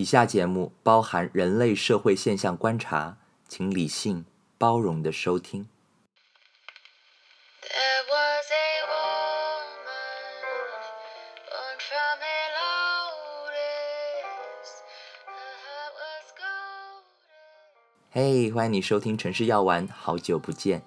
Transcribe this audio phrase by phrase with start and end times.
[0.00, 4.24] 以下节目包含人类社会现象观察，请理性、
[4.56, 5.68] 包容的收听。
[18.10, 20.80] 嘿欢迎你收听《城市药丸》，好久不见。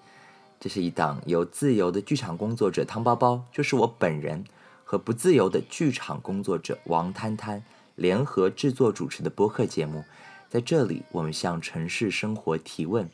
[0.60, 4.44] 这是一档由自由的剧场工作者汤包包，就是我本人
[4.84, 7.64] 和不自由的剧场工作者王摊摊
[7.96, 10.04] 联合制作主持的播客节目。
[10.50, 13.10] 在这里，我们向城市生活提问。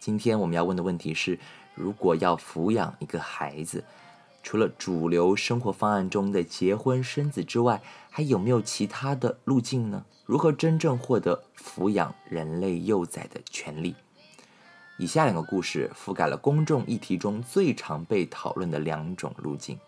[0.00, 1.38] 今天我们要问的问题是：
[1.74, 3.84] 如果要抚养一个孩子，
[4.42, 10.04] 除了主流生活方案中的结婚生子之外，还有没有其他的路径呢？
[10.24, 13.94] 如何真正获得抚养人类幼崽的权利？
[14.98, 19.78] 以下两个故事覆盖了公众议题中最常被讨论的两种路径，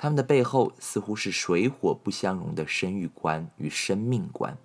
[0.00, 4.56] 他们的背后似乎是水火不相容的生育观与生命观，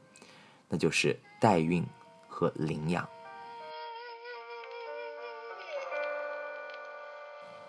[0.70, 1.84] 那就是代孕
[2.28, 3.10] 和领养。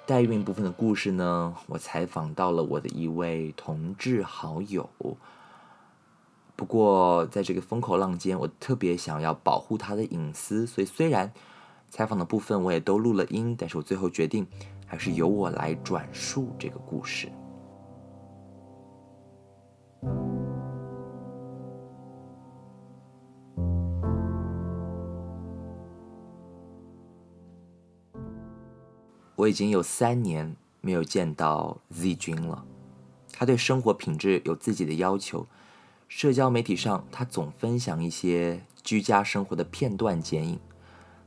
[0.05, 4.91] 代孕部分的故事呢，我采访到了我的一位同志好友。
[6.55, 11.33] 不过，在这个风口浪尖，我特别想要保护他的隐私，所以虽然
[11.89, 14.47] 采访的部分我也都录了音，但是我最后决定
[14.87, 17.33] 还是由我来转述这个故事。
[29.37, 32.65] 我已经有三年没有见到 Z 君了。
[33.31, 35.47] 他对生活品质有自己的要求，
[36.09, 40.59] 社交媒体上他总分享一些居家生活的片段剪影，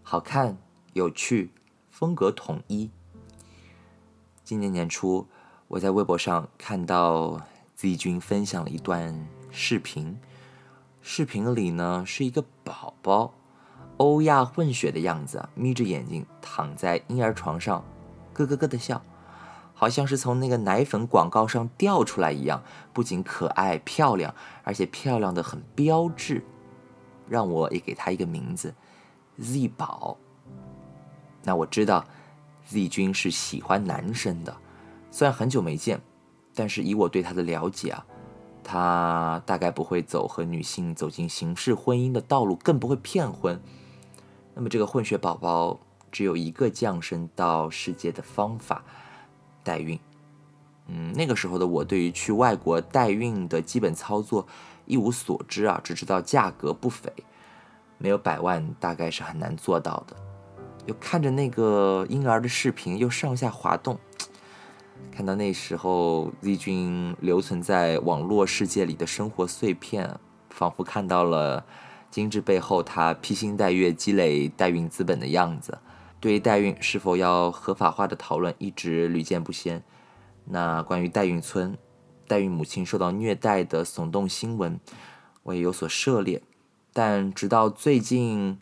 [0.01, 0.57] 好看、
[0.93, 1.51] 有趣，
[1.91, 2.89] 风格统一。
[4.43, 5.27] 今年年初，
[5.67, 7.45] 我在微博上看到
[7.77, 10.17] Z 君分享了一段视频，
[10.99, 13.35] 视频里呢是一个宝宝，
[13.97, 17.85] 欧亚混血的样子，眯着眼睛躺在婴儿床上，
[18.33, 18.99] 咯咯咯的笑，
[19.75, 22.63] 好像是从那个奶粉广告上掉出来一样，
[22.93, 26.43] 不仅可爱漂亮，而且漂亮的很标致，
[27.29, 28.73] 让我也给他一个名字
[29.39, 30.17] ，Z 宝。
[31.43, 32.03] 那我知道
[32.65, 34.57] Z 君是喜欢男生的，
[35.11, 36.01] 虽然很久没见，
[36.57, 38.03] 但是以我对他的了解啊，
[38.63, 43.61] 他大概不会走和女性走进形式婚姻的道路，更不会骗婚。
[44.55, 45.79] 那么这个混血宝宝
[46.11, 48.83] 只有一个降生到世界的方法，
[49.63, 49.99] 代孕。
[50.87, 54.47] 嗯，那个时候的我对于去外国代孕的基本操作
[54.85, 57.13] 一无所知啊，只知道价格不菲，
[57.99, 60.15] 没有百万大概是很难做到的。
[60.87, 63.99] 又看着那个婴儿的视频，又上下滑动，
[65.11, 70.19] 看到那时候 Z 君留存在网络世界里的生活碎片，
[70.49, 71.65] 仿佛看到了
[72.11, 75.79] 精致背后他披星戴月积累代孕资本的样子。
[76.19, 79.83] 对于代孕是否要合法化的讨论一直屡见不鲜。
[80.45, 81.77] 那关于代孕村、
[82.27, 84.79] 代孕母亲受到虐待的耸动新闻，
[85.43, 86.41] 我也有所涉猎。
[86.93, 88.57] 但直到最近，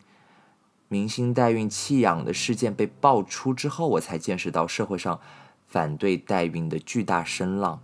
[0.88, 5.20] 明星代孕弃养的事件被爆出之后，我才见识到社会上
[5.66, 7.80] 反对代孕的巨大声浪。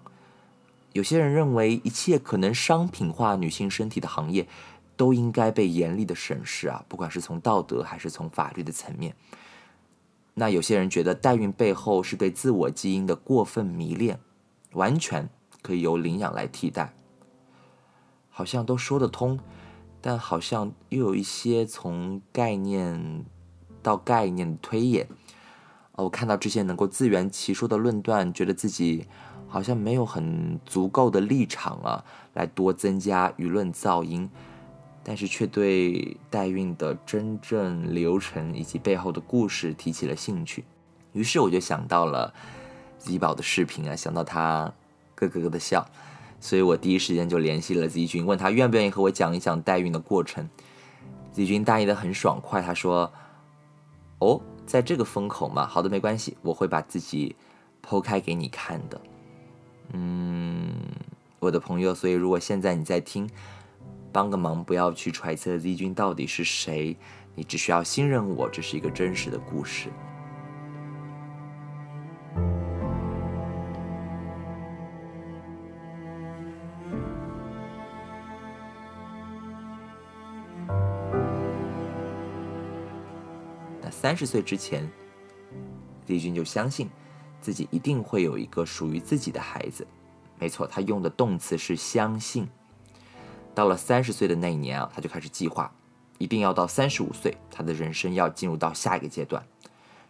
[0.92, 4.46] 有些人认为，一切可能商品化女性身体的行业，
[4.96, 9.16] 都应该被严厉的审视啊，不管是从道德还是从法律的层面。
[10.34, 14.18] 那有些人觉得代孕背后是对自我基因的过分迷恋，
[14.72, 15.28] 完全
[15.60, 16.94] 可以由领养来替代，
[18.30, 19.38] 好像都说得通，
[20.00, 23.24] 但好像又有一些从概念
[23.82, 25.06] 到概念的推演。
[25.94, 29.06] 哦，我看到这些能够自圆其说的论断，觉得自己
[29.48, 32.04] 好像没有很足够的立场啊，
[32.34, 34.28] 来多增加舆论噪音。
[35.04, 40.64] 但是却对代孕的真正流程以及背后的故事提起了兴趣，
[41.12, 42.32] 于是我就想到了
[42.98, 44.72] Z 宝的视频啊，想到他
[45.16, 45.84] 咯咯咯的笑，
[46.38, 50.48] 所以我第一时间就联系了 Z 君，问他愿不愿意和我讲一讲代孕的过程。
[51.32, 53.12] Z 君答应的很爽快，他说
[54.20, 57.34] ：“哦，在这个风口嘛，好的，没关系，我会把自己
[57.82, 59.00] 剖开给你看的。”
[59.92, 60.72] 嗯，
[61.38, 63.28] 我的朋友，所以如果现在你在听。
[64.14, 66.94] 帮个忙，不要去揣测 Z 君到底是谁，
[67.34, 69.88] 你只需要信任我，这是一个真实的故事。
[84.02, 84.90] 三十岁之前
[86.08, 86.90] 丽君就相信
[87.40, 89.86] 自己一定会有一个属于自己的孩子。
[90.40, 92.48] 没错，他用的动词是相信。
[93.54, 95.72] 到了三十岁的那一年啊，他就开始计划，
[96.18, 99.46] 一定要到三十五岁，他的人生要进入到下一个阶段。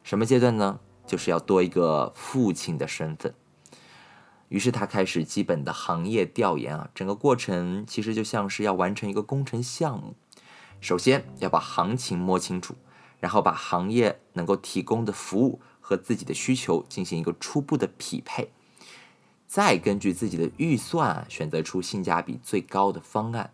[0.03, 0.81] 什么阶段呢？
[1.07, 3.35] 就是要多一个父亲的身份。
[4.49, 10.15] 于是他开始基本的行业调研啊，整个过程其实就像是要完成一个工程项目。
[10.81, 12.75] 首先要把行情摸清楚，
[13.23, 18.51] 然后把行业能够提供的服务和自己的需求进行一个初步的匹配，
[19.47, 23.53] 再根据自己的预算选择出性价比最高的方案。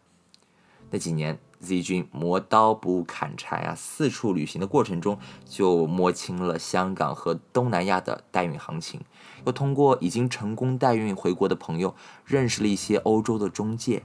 [0.91, 9.03] 那几年，Z 君磨刀不误砍柴啊，四处旅行的过程中就摸清了香港和东南亚的代孕行情，
[9.44, 11.94] 又通过已经成功代孕回国的朋友，
[12.25, 14.03] 认识了一些欧洲的中介。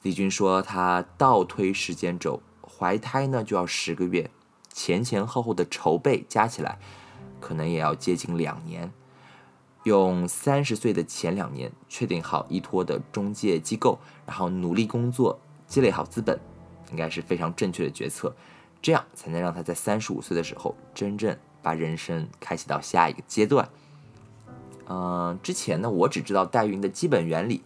[0.00, 2.40] 李军说，他倒推时间轴，
[2.76, 4.30] 怀胎呢就要十个月，
[4.72, 6.78] 前前后后的筹备加起来，
[7.40, 8.92] 可能也要接近两年。
[9.84, 16.38] 用三十岁的前两年确定好依托的中介机构，然后努力工作，积累好资本，
[16.90, 18.34] 应该是非常正确的决策。
[18.82, 23.68] 这样才能让他在三十五岁的时候，真正把人生开启到下一个阶段。
[24.88, 27.62] 嗯，之前呢，我只知道代孕的基本原理。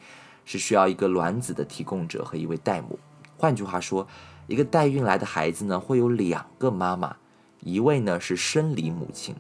[0.47, 2.99] 是需要一个卵子的提供者和一位代母。
[3.37, 4.09] 换句话说，
[4.51, 7.17] 一个代孕来的孩子呢，会有两个妈妈，
[7.61, 9.37] 一位呢是生理母亲，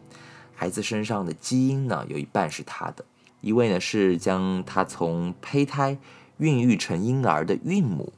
[0.54, 3.04] 孩子身上的基因呢有一半是她的；
[3.40, 5.98] 一位呢是将他从胚胎
[6.38, 8.12] 孕育成婴儿的孕母。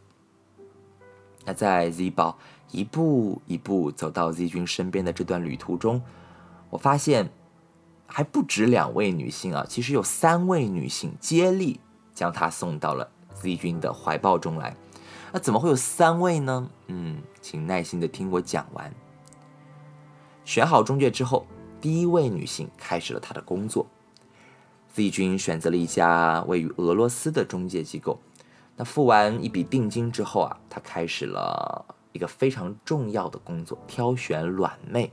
[1.47, 2.39] 那在 Z 宝
[2.71, 6.03] 一步一步走到 Z 君身边的这段旅途中，
[6.69, 7.31] 我发现
[8.07, 11.81] 还不止两位女性啊，其实有三位女性接力。
[12.15, 14.77] 将他送到了 Z 君的怀抱中来。
[15.33, 16.71] 那怎么会有三位呢？
[16.89, 18.93] 嗯，请耐心的听我讲完。
[20.45, 21.47] 选好中介之后，
[21.81, 23.87] 第一位女性开始了她的工作。
[24.93, 28.21] Z 君选择了一家位于俄罗斯的中介机构。
[28.77, 31.83] 那付完一笔定金之后啊，她开始了
[32.13, 35.11] 一个非常重要的工作——挑选卵妹。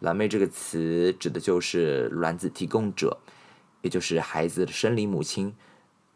[0.00, 3.16] 卵妹这个词指的就是卵子提供者。
[3.80, 5.52] 也就是孩子的生理母亲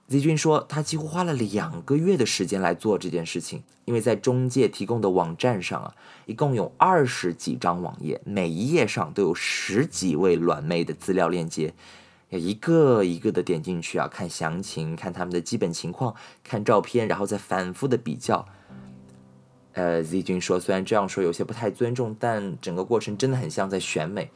[0.08, 5.94] ，Z 君说，他几乎花了两个月的时间来做这件事情，因为在中介提供的网站上啊，
[6.26, 11.74] 一共有二十几张网页，每一页上都有十几位软妹的资料链接，
[12.30, 16.14] 要一个一个的点进去啊，看详情，看他们的基本情况，
[16.44, 18.46] 看照片，然后再反复的比较。
[19.72, 24.30] 呃，Z 君说，虽然这样说有些不太尊重，但整个过程真的很像在选美，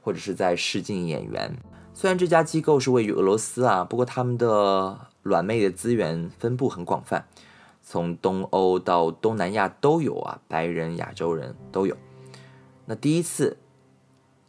[0.00, 1.54] 或者是在试镜演员。
[1.92, 7.26] 虽然这家机构是位于俄罗斯啊，不过他们的软妹的资源分布很广泛，
[7.82, 11.96] 从东欧到东南亚都有啊，白人、亚洲人都有。
[12.84, 13.56] 那第一次，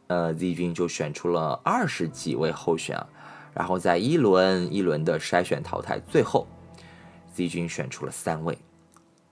[0.06, 3.10] 呃，Z 君就选出了二十几位候选啊，
[3.56, 6.46] 然后在一轮一轮的筛选淘汰，最后
[7.34, 8.60] Z 君选出了三位。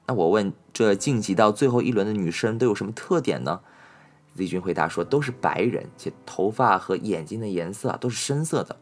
[0.08, 3.62] 那我问，这晋级到最后一轮的女生都有什么特点呢
[4.36, 8.76] ？Z 君回答说：“都是白人，且头发和眼睛的颜色啊都是深色的，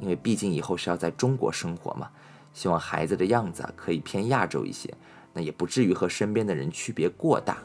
[0.00, 2.10] 因为毕竟以后是要在中国生活嘛，
[2.52, 4.92] 希望孩子的样子啊可以偏亚洲一些，
[5.32, 7.58] 那也不至于和身边的人区别过大。”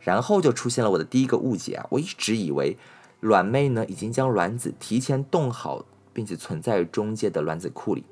[0.00, 2.76] 然后就出现了我的第一个误解啊，我一直以为
[3.20, 8.04] 卵妹呢已经将卵子提前冻好，并且存在中介的卵子库里，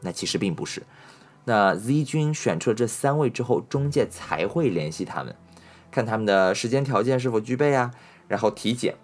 [0.00, 0.82] 那其实并不是。
[1.44, 5.34] 那 Z 君选出了这三位之后，中介才会联系他们。
[5.90, 7.92] 看他们的时间条件是否具备啊，
[8.26, 8.96] 然后体检，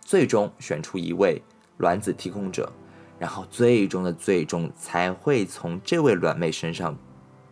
[0.00, 1.42] 最终选出一位
[1.80, 2.70] 卵子提供者，
[3.18, 6.96] 然后最终的最终才会从这位卵妹身上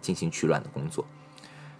[0.00, 1.04] 进行取卵的工作。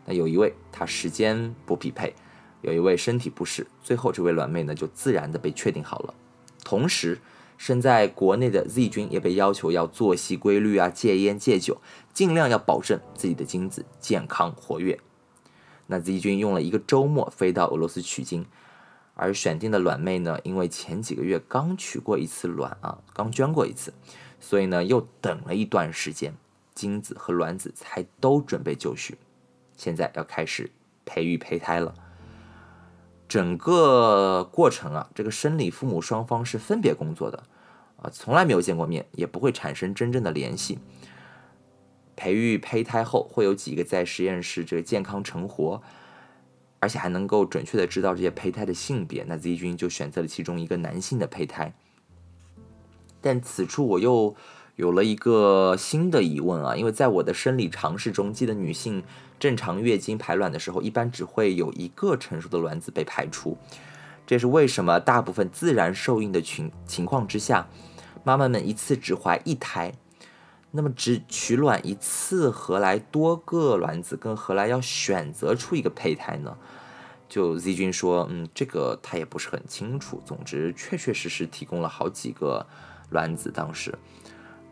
[0.06, 2.14] 那有一位她时间不匹配，
[2.62, 6.14] 有一位身体不适，最后这位卵妹呢就自然的被确定好了。
[6.64, 7.20] 同时，
[7.58, 11.80] 身在国内的 Z 君也被要求要作息规律啊，戒烟戒酒，
[12.14, 14.98] 尽量要保证自己的精子健康活跃。
[15.86, 18.46] 那 Z 君用了一个周末飞到俄罗斯取精，
[19.20, 23.92] 而选定的卵妹呢，因为前几个月刚取过一次卵啊，刚捐过一次，
[24.38, 26.32] 所以呢又等了一段时间，
[26.72, 29.18] 精子和卵子才都准备就绪，
[29.76, 30.70] 现在要开始
[31.04, 31.92] 培育胚胎了。
[33.26, 37.42] 整个过程啊，这个生理父母双方是分别工作的
[38.00, 40.78] 啊，从来没有见过面，也不会产生真正的联系。
[42.14, 45.82] 培育胚胎后，会有几个在实验室这个健康成活，
[46.80, 49.24] 而且还能够准确的知道这些胚胎的性别。
[49.28, 51.72] 那 Z 君就选择了其中一个男性的胚胎。
[53.20, 54.36] 但此处我又
[54.76, 59.02] 有了一个新的疑问啊，因为在我的生理常识中，记得女性
[59.40, 63.56] 正常月经排卵的时候，一般只会有一个成熟的卵子被排出。
[64.24, 67.66] 这是为什么大部分自然受孕的群情况之下，
[68.22, 69.92] 妈妈们一次只怀一胎。
[70.78, 74.16] 那么只取卵一次，何来多个卵子？
[74.16, 76.56] 更何来要选择出一个胚胎呢？
[77.28, 80.22] 就 Z 君说，嗯，这个他也不是很清楚。
[80.24, 82.64] 总之，确确实实提供了好几个
[83.10, 83.92] 卵子，当时，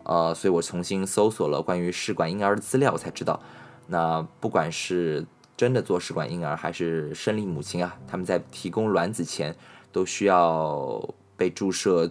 [0.05, 3.41] 呃，所以我重新搜索了关于试管婴儿的资料，我才知道，
[3.89, 9.57] 那不管是真的做试管婴儿，还是生理母亲啊，他们在提供卵子前，
[9.91, 11.05] 都需要
[11.37, 12.09] 被注射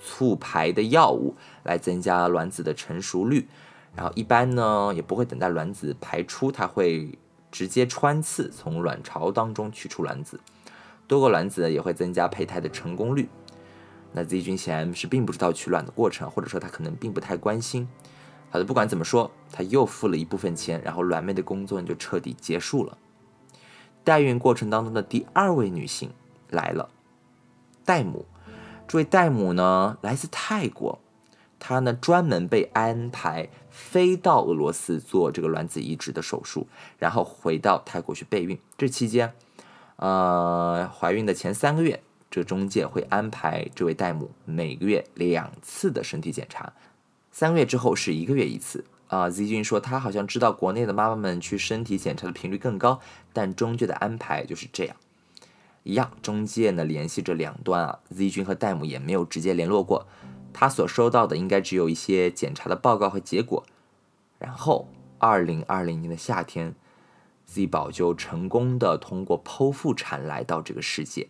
[0.00, 3.48] 促排的药物来增加卵子的成熟率，
[3.94, 7.18] 然后一般呢也不会等待卵子排出，它会。
[7.50, 10.38] 直接穿刺从卵巢当中取出卵子，
[11.06, 13.26] 多个卵子也会增加胚胎的成功率。
[14.12, 17.88] 那 Z 君显然是并不知道取卵的过程，或者说他可能并不太关心。
[18.50, 22.98] 好的，不管怎么说，他又付了一部分钱，然后卵妹的工作就彻底结束了。
[24.04, 26.10] 代孕过程当中的第二位女性
[26.50, 26.90] 来了，
[27.86, 28.26] 戴姆。
[28.88, 30.98] 这位戴姆呢，来自泰国。
[31.60, 36.68] 他呢专门被安排飞到俄罗斯做这个卵子移植的手术，
[36.98, 38.58] 然后回到泰国去备孕。
[38.76, 39.34] 这期间，
[39.96, 46.72] 呃，怀孕的前三个月，这中介会安排这位戴姆每个月两次的身体检查，
[47.32, 48.84] 三个月之后是一个月一次。
[49.08, 53.00] 啊，Z 君说他好像知道国内的妈妈们去身体检查的频率更高，
[53.32, 54.94] 但中介的安排就是这样。
[55.88, 60.06] 一样，中介呢联系这两端啊，Z 君和戴姆也没有直接联络过。
[60.52, 63.64] 他所收到的应该只有一些检查的报告和结果，
[64.38, 66.74] 然后，二零二零年的夏天
[67.46, 71.28] ，Z 宝就成功的通过剖腹产来到这个世界。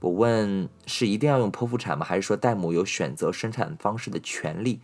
[0.00, 2.04] 我问是一定要用剖腹产吗？
[2.04, 4.80] 还是说戴姆有选择生产方式的权利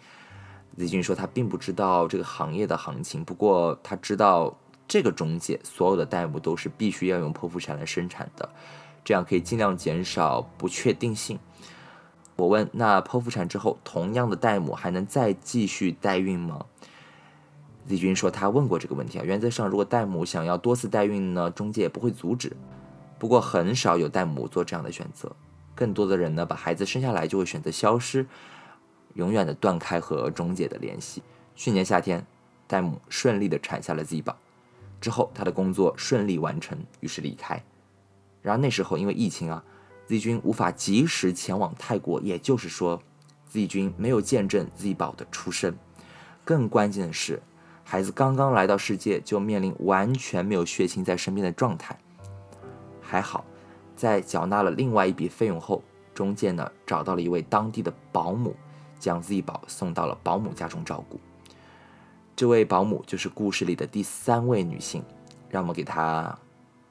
[0.79, 4.57] ？Z 君说他并不知道这个行业的行情，不过他知道
[4.90, 8.49] 这个中介所有的代母都是必须要用剖腹产来生产的，
[9.04, 11.38] 这样可以尽量减少不确定性。
[12.35, 16.66] 我问：那剖腹产之后，同样的代母还能再继续代孕吗
[17.87, 19.23] ？Z 君说他问过这个问题啊。
[19.25, 22.56] 原则上，如果代母想要多次代孕呢，中介也不会阻止。
[23.16, 25.30] 不过很少有代母做这样的选择，
[25.76, 28.26] 更多的人呢，把孩子生下来就会选择消失，
[29.14, 31.23] 永远的断开和中介的联系。
[31.54, 32.26] 去年夏天，
[32.66, 34.37] 代母顺利的产下了 Z 宝，
[35.00, 37.62] 之后他的工作顺利完成，于是离开。
[38.42, 39.64] 然而那时候因为疫情啊。
[40.07, 43.00] Z 君无法及时前往泰国，也就是说
[43.49, 45.73] ，Z 君没有见证 Z 宝的出生。
[46.45, 47.40] 更关键的是，
[47.85, 51.97] 孩子刚刚来到世界就面临完全没有血亲在身边的状态。
[53.00, 53.45] 还好，
[53.95, 55.80] 在缴纳了另外一笔费用后，
[56.12, 58.57] 中介呢找到了一位当地的保姆，
[58.99, 61.21] 将 Z 宝送到了保姆家中照顾。
[62.40, 65.04] 这位保姆就是故事里的第三位女性，
[65.50, 66.38] 让我们给她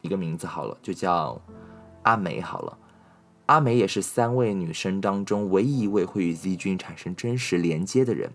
[0.02, 1.42] 一个名字好了，就叫
[2.04, 2.78] 阿梅好了。
[3.48, 8.32] 阿梅也是三位女生当中唯一一位会与 Z 君产生真实连接的人。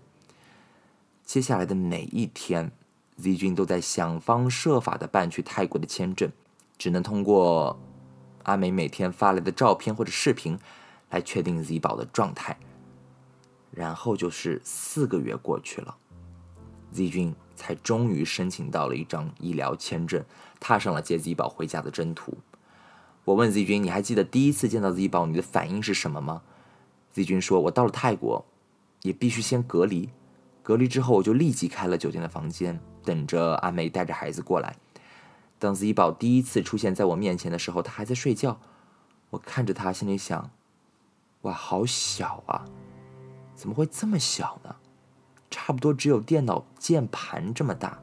[1.23, 2.69] 接下来的每一天
[3.15, 6.29] ，Z 君都在想方设法的办去泰国的签证，
[6.77, 7.79] 只能通过
[8.43, 10.59] 阿梅每天发来的照片或者视频
[11.11, 12.57] 来确定 Z 宝的状态。
[13.71, 15.95] 然后就是四个月过去了
[16.95, 20.23] ，Z 君才终于申请到了一张医疗签证，
[20.61, 22.37] 踏上了接 Z 宝回家的征途。
[23.25, 26.41] 我问 Z 君：“你还记得第一次见到 Z 宝，你的反应是什么吗
[27.11, 28.45] ？”Z 君说：“我到了泰国，
[29.01, 30.09] 也必须先隔离。
[30.63, 34.77] 隔离之后，我就立即开了酒店的房间，等着阿梅带着孩子过来。
[35.59, 38.59] 当 Z 宝第一次出现在我面前的时候，他还在睡觉。
[39.31, 40.49] 我看着他，心里想：
[41.41, 42.65] 哇，好小啊！
[43.55, 44.75] 怎么会这么小呢？
[45.55, 47.97] 差不多只有电脑键盘这么大。”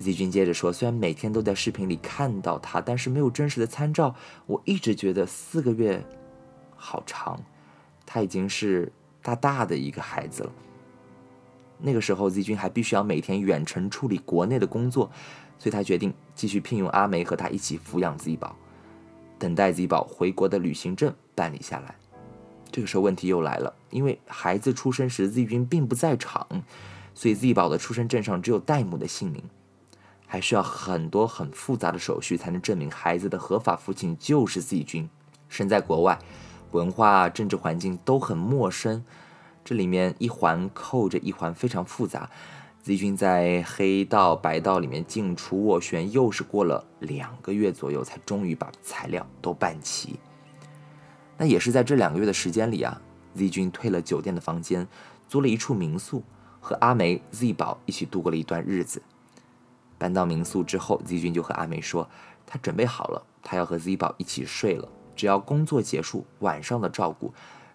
[0.00, 4.12] Z 君接着说：“虽然每天都在视频里看到他，但是没有真实的参照。
[4.46, 6.04] 我一直觉得四个月
[6.74, 7.40] 好长，
[8.04, 8.92] 他已经是
[9.22, 10.52] 大大的一个孩子了。
[11.78, 15.08] 那个时候，Z 君还必须要每天远程处理国内的工作，
[15.58, 18.56] 所以他决定继续聘用阿梅和他一起抚养 Z 宝，
[19.38, 21.94] 等待 Z 宝回国的旅行证办理下来。
[22.70, 26.46] 这个时候问题又来了，因为孩子出生时 Z 君并不在场，
[27.14, 29.42] 所以 Z 宝的出生证上只有代母的姓名。”
[30.30, 35.08] 还需要很多很复杂的手续才能证明孩子的合法父亲就是 Z 君。
[35.48, 36.18] 身在国外，
[36.72, 39.02] 文化、政治环境都很陌生，
[39.64, 42.28] 这里面一环扣着一环，非常复杂。
[42.82, 50.18] Z 君在黑道白道里面进出斡旋，又是过了两个月左右，才终于把材料都办齐。
[51.38, 53.00] 那也是在这两个月的时间里啊
[53.34, 54.86] ，Z 君退了酒店的房间，
[55.28, 56.22] 租了一处民宿，
[56.60, 59.00] 和阿梅、Z 宝一起度过了一段日子。
[59.96, 62.08] 搬到民宿之后，Z 君就和阿梅说，
[62.44, 64.88] 他准备好了，他要和 Z 宝一起睡了。
[65.16, 67.32] 只要工作结束，晚上的照顾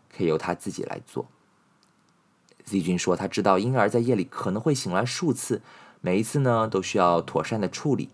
[0.09, 1.25] 可以由他自己来做。
[2.65, 5.61] Z 君说他知道婴儿在夜里可能会醒来数次，
[5.99, 8.09] 每一次呢都需要妥善的处理。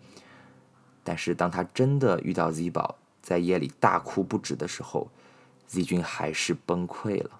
[1.04, 5.08] 但是当他真的遇到 Z 宝在夜里大哭不止的时候
[5.70, 7.30] ，Z 君还是崩溃了。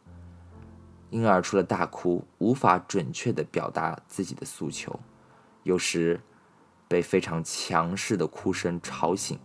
[1.11, 5.01] 婴儿除了大哭，无法准确的表达自己的诉求，
[5.65, 6.21] 有时
[6.87, 9.37] 被非常强势的哭声吵醒。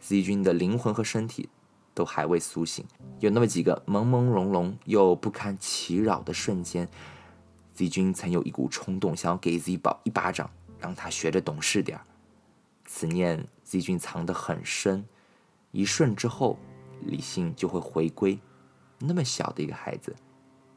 [0.00, 1.50] Z 君的灵魂和身体
[1.92, 2.82] 都还未苏醒，
[3.20, 6.88] 有那么几个朦朦胧胧又不堪其扰的瞬间
[7.74, 10.48] ，Z 君曾有一股冲动，想要给 Z 宝一巴掌，
[10.78, 12.04] 让他学着懂事点儿。
[12.86, 15.04] 此念 Z 君藏得很深，
[15.72, 16.58] 一瞬之后，
[17.02, 18.38] 理性就会回归。
[18.98, 20.14] 那么小的一个孩子，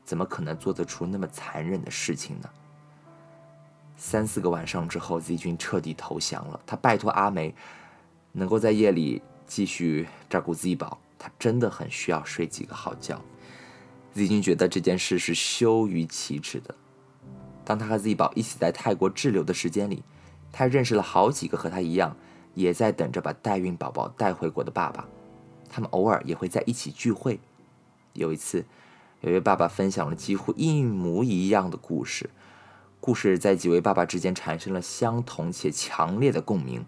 [0.03, 2.49] 怎么可能做得出那么残忍的事情呢？
[3.97, 6.59] 三四个晚上之后，Z 君彻底投降了。
[6.65, 7.53] 他拜托阿梅，
[8.31, 13.21] 能够在夜里继续照顾 Z 宝，他真的很需要睡几个好觉。
[14.13, 16.73] Z 君觉得这件事是羞于启齿的。
[17.63, 20.03] 当他和 Z 宝一起在泰国滞留的时间里，
[20.51, 22.15] 他认识了好几个和他一样，
[22.55, 25.07] 也在等着把代孕宝宝带回国的爸爸。
[25.73, 27.39] 他们偶尔也会在一起聚会。
[28.11, 28.65] 有一次，
[29.21, 32.29] 有位爸爸分享了几乎一模一样的故事，
[32.99, 36.85] 故事在几位爸爸之间产生了相同且强烈的共鸣。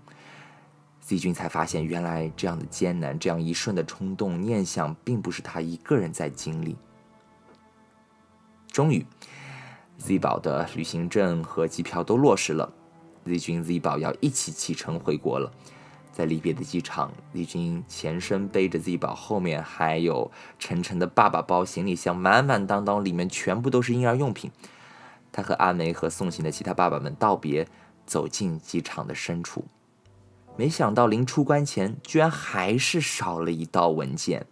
[0.99, 6.75] Z 君才发现，原来这样的艰难，这样一瞬的冲动念想，并不是他一个人在经历。
[8.69, 9.05] 终于
[9.97, 12.73] ，Z 宝的旅行证和机票都落实了
[13.25, 15.53] ，Z 君、Z 宝要一起启程回国了。
[16.13, 24.51] 在离别的机场，Z 君前身背着 Z 宝，后面还有晨晨的爸爸包行李箱，满满当当，里面全部都是婴儿用品。
[25.31, 27.67] 他和阿梅和送行的其他爸爸们道别，
[28.05, 29.65] 走进机场的深处。
[30.55, 34.45] 没想到临出关前，居然还是少了一道文件。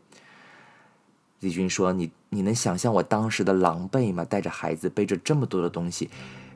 [1.39, 4.25] Z 君说：“你你能想象我当时的狼狈吗？
[4.25, 6.10] 带着孩子，背着这么多的东西，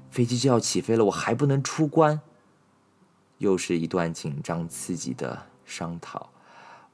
[0.10, 2.20] 飞机就要起飞了，我还不能出关。”
[3.38, 6.30] 又是一段紧张刺激的商讨。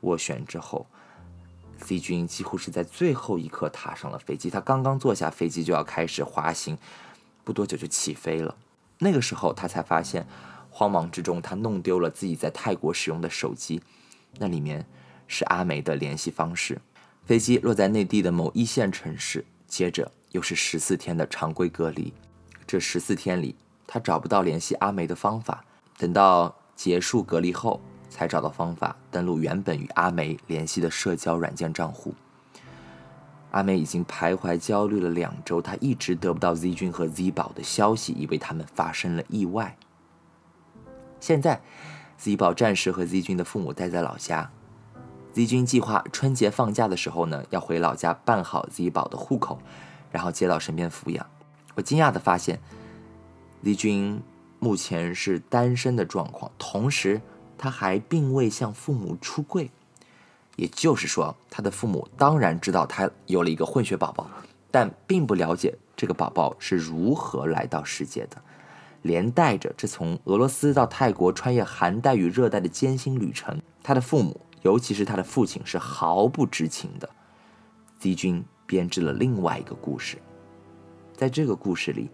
[0.02, 0.88] 斡旋之后
[1.78, 4.50] ，C 君几乎是在最后一刻踏上了飞机。
[4.50, 6.78] 他刚刚坐下，飞机就要开始滑行，
[7.44, 8.56] 不多久就起飞了。
[8.98, 10.26] 那个时候，他才发现，
[10.70, 13.82] 慌忙之中他弄丢了自己在泰国使用的手机，
[14.38, 14.86] 那里面
[15.28, 16.82] 是阿梅的联系方式。
[17.26, 22.14] 飞机落在内地的某一线城市，接着又是十四天的常规隔离。
[22.66, 25.64] 这十四天里，他找不到联系阿梅的方法。
[26.02, 32.16] 等到结束隔离后，才找到方法登录原本与阿梅联系的社交软件账户。
[33.52, 39.78] 阿梅已经徘徊焦虑了两周，她一直得不到 Z 君和 Z 宝的消息，以为他们发生了意外。
[41.20, 41.62] 现在
[42.18, 44.50] ，Z 宝暂时和 Z 君的父母待在老家。
[45.34, 49.60] Z 君计划春节放假的时候呢，要回老家办好 Z 宝的户口，
[50.10, 51.24] 然后接到身边抚养。
[51.76, 52.60] 我惊讶地发现
[53.64, 54.24] ，Z 君。
[54.64, 57.20] 目前是单身的状况，同时
[57.58, 59.72] 他还并未向父母出柜，
[60.56, 64.30] 也就是说，他的父母当然知道他有了一个混血宝宝，
[64.70, 68.40] 但并不了解这个宝宝是如何来到世界的，
[69.02, 77.10] 连带着这从俄罗斯到泰国穿越寒带与热带的艰辛旅程，他的父母，尤其是他的父亲，是毫不知情的。
[77.98, 80.20] Z 君编织了另外一个故事，
[81.18, 82.12] 在这个故事里。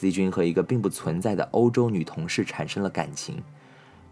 [0.00, 3.42] Z 君和一个并不存在的欧洲女同事产生了感情。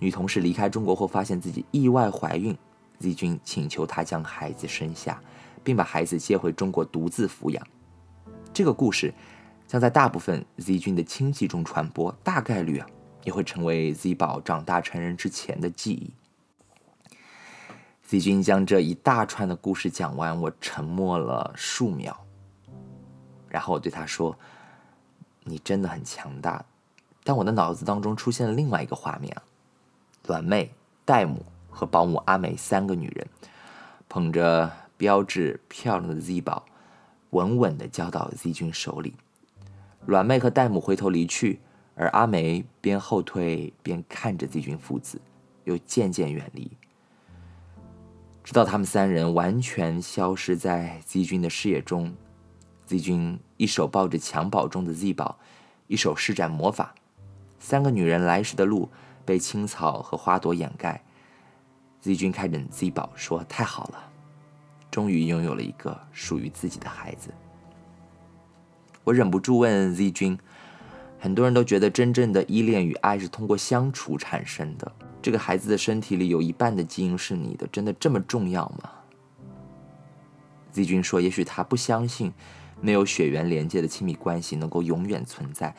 [0.01, 2.59] 女同事离开中国后，发现自己意外怀孕。
[2.99, 5.23] Z 君请求她将孩子生下，
[5.63, 7.65] 并把孩子接回中国独自抚养。
[8.53, 9.15] 这个故事
[9.69, 12.87] 将在大部分 Z 君的亲戚中传播，大概率啊
[13.23, 16.13] 也会成为 Z 宝长大成人之前的记忆。
[18.09, 22.27] Z 君将这一大串的故事讲完，我沉默了数秒，
[23.49, 24.37] 然后我对他说。
[25.49, 26.65] 你真的很强大，
[27.23, 29.43] 但我的脑子当中出现了另外一个画面啊，
[30.27, 30.73] 卵妹、
[31.05, 33.29] 戴姆和保姆阿美三个女人，
[34.09, 36.65] 捧着标致漂亮的 Z 宝，
[37.31, 39.15] 稳稳的交到 Z 君手里。
[40.07, 41.61] 卵妹和戴姆回头离去，
[41.95, 45.21] 而阿梅边后退边看着 Z 君父子，
[45.63, 46.71] 又渐渐远离，
[48.43, 52.13] 直到他们三人完全消失在 Z 君的视野中。
[52.87, 55.37] Z 君一手抱着襁褓中的 Z 宝，
[55.89, 56.95] 一手施展魔法，
[57.59, 58.89] 三个女人来时的路
[59.25, 61.03] 被青草和花朵掩盖。
[62.01, 64.09] Z 君看着 Z 宝说：“太好了，
[64.89, 67.35] 终于拥有了一个属于自己的孩子。”
[69.03, 70.39] 我忍不住问 Z 君
[71.19, 78.91] ：“很多人都觉得真正的依恋与爱是通过相处产生的，这个孩子的身体里有一半的基因是你的，真的这么重要吗
[80.71, 82.33] ？”Z 君说：“也许他不相信。”
[82.81, 85.75] 没有血缘连接的亲密关系能够永远存在。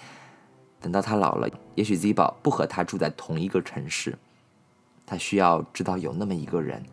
[0.79, 4.17] 等到他老了，也许 Z 宝不和他住在同一个城市，
[5.05, 6.83] 他需要知道有那么一个人，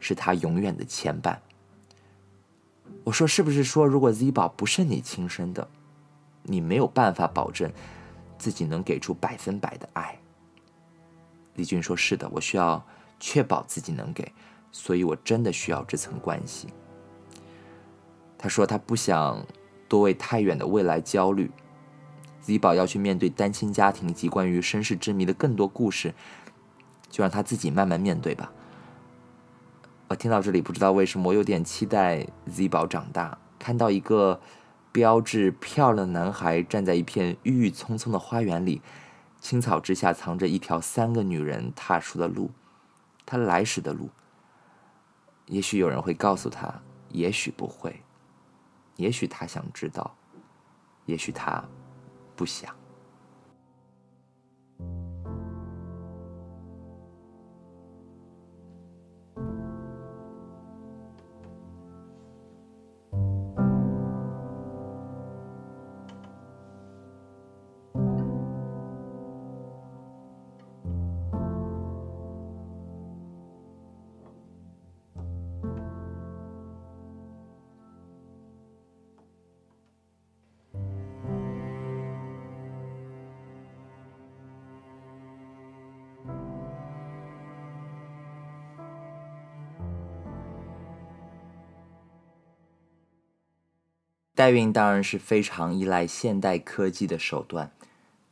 [0.00, 1.36] 是他永远的牵绊。
[3.04, 5.68] 我说是不是说，如果 Z 宝不是你亲生的，
[6.42, 7.70] 你没有办法保证
[8.38, 10.18] 自己能给出百分百的爱？
[11.54, 12.82] 李俊说：“是的，我需要
[13.20, 14.32] 确保自己能给，
[14.70, 16.68] 所以我真的需要这层关系。”
[18.42, 19.46] 他说他不想
[19.88, 21.48] 多为太远的未来焦虑。
[22.40, 26.12] Z 宝要去面对单亲家庭及关于身世之谜的更多故事，
[27.08, 28.50] 就让他自己慢慢面对吧。
[30.08, 34.40] 我听到这里，不知道为什么我有点期待 Z 宝长大，看到一个
[34.90, 38.82] 标致漂亮的男孩站在一片郁郁葱葱的花园里，
[39.40, 42.50] 青草之下藏着一条三个女人踏出的路，
[43.24, 44.10] 他来时的路。
[45.46, 48.02] 也许有人会告诉他，也许不会，
[48.96, 50.14] 也许他想知道，
[51.06, 51.62] 也许他。
[52.34, 52.74] 不想。
[94.34, 97.70] 代孕当然是非常依赖现代科技的手段，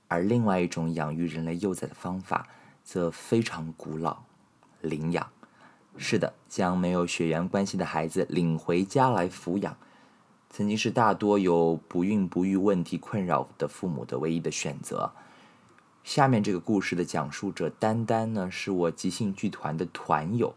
[0.09, 2.49] 而另外一种养育人类幼崽的方法
[2.83, 4.23] 则非常古老——
[4.81, 5.31] 领养。
[5.99, 9.77] 是的，将没有血缘关系的孩子领回家来抚养，
[10.49, 15.13] 曾经是大多有不孕不育问题困扰的父母的唯一的选择。
[16.03, 20.55] 下面这个故事的讲述者丹丹呢，是我即兴剧团的团友。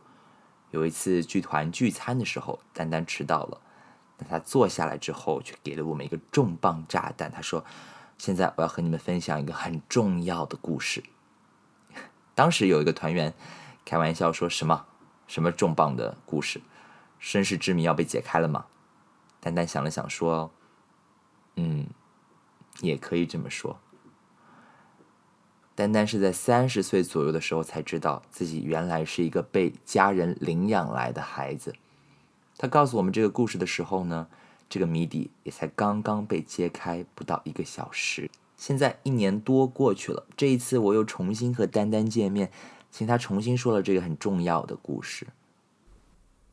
[0.71, 3.59] 有一次剧团聚餐的时候，丹丹迟到了。
[4.17, 7.31] 但他坐下来之后，却给了我们一个重磅炸弹。
[7.31, 7.65] 他说
[8.17, 11.03] ：“现在我要和你们分享一个很重要的故事。
[12.35, 13.33] ”当时有一个团员
[13.83, 14.85] 开玩笑说：“什么？
[15.25, 16.61] 什么重磅的故事？
[17.17, 18.65] 身世之谜要被解开了吗？”
[19.39, 20.51] 丹丹想了想说
[21.55, 21.87] ：“嗯，
[22.81, 23.79] 也可以这么说。”
[25.75, 31.73] 丹丹是在三十岁左右的时候才知道自己原来是一个被家人领养来的孩子。
[32.63, 34.25] 他告诉我们这个故事的时候呢，
[34.69, 38.31] 这个谜底也才刚刚被揭开不到一个小时。
[38.55, 42.49] 现在一年多过去了，这一次我又重新和丹丹见面，
[42.89, 45.27] 请他重新说了这个很重要的故事。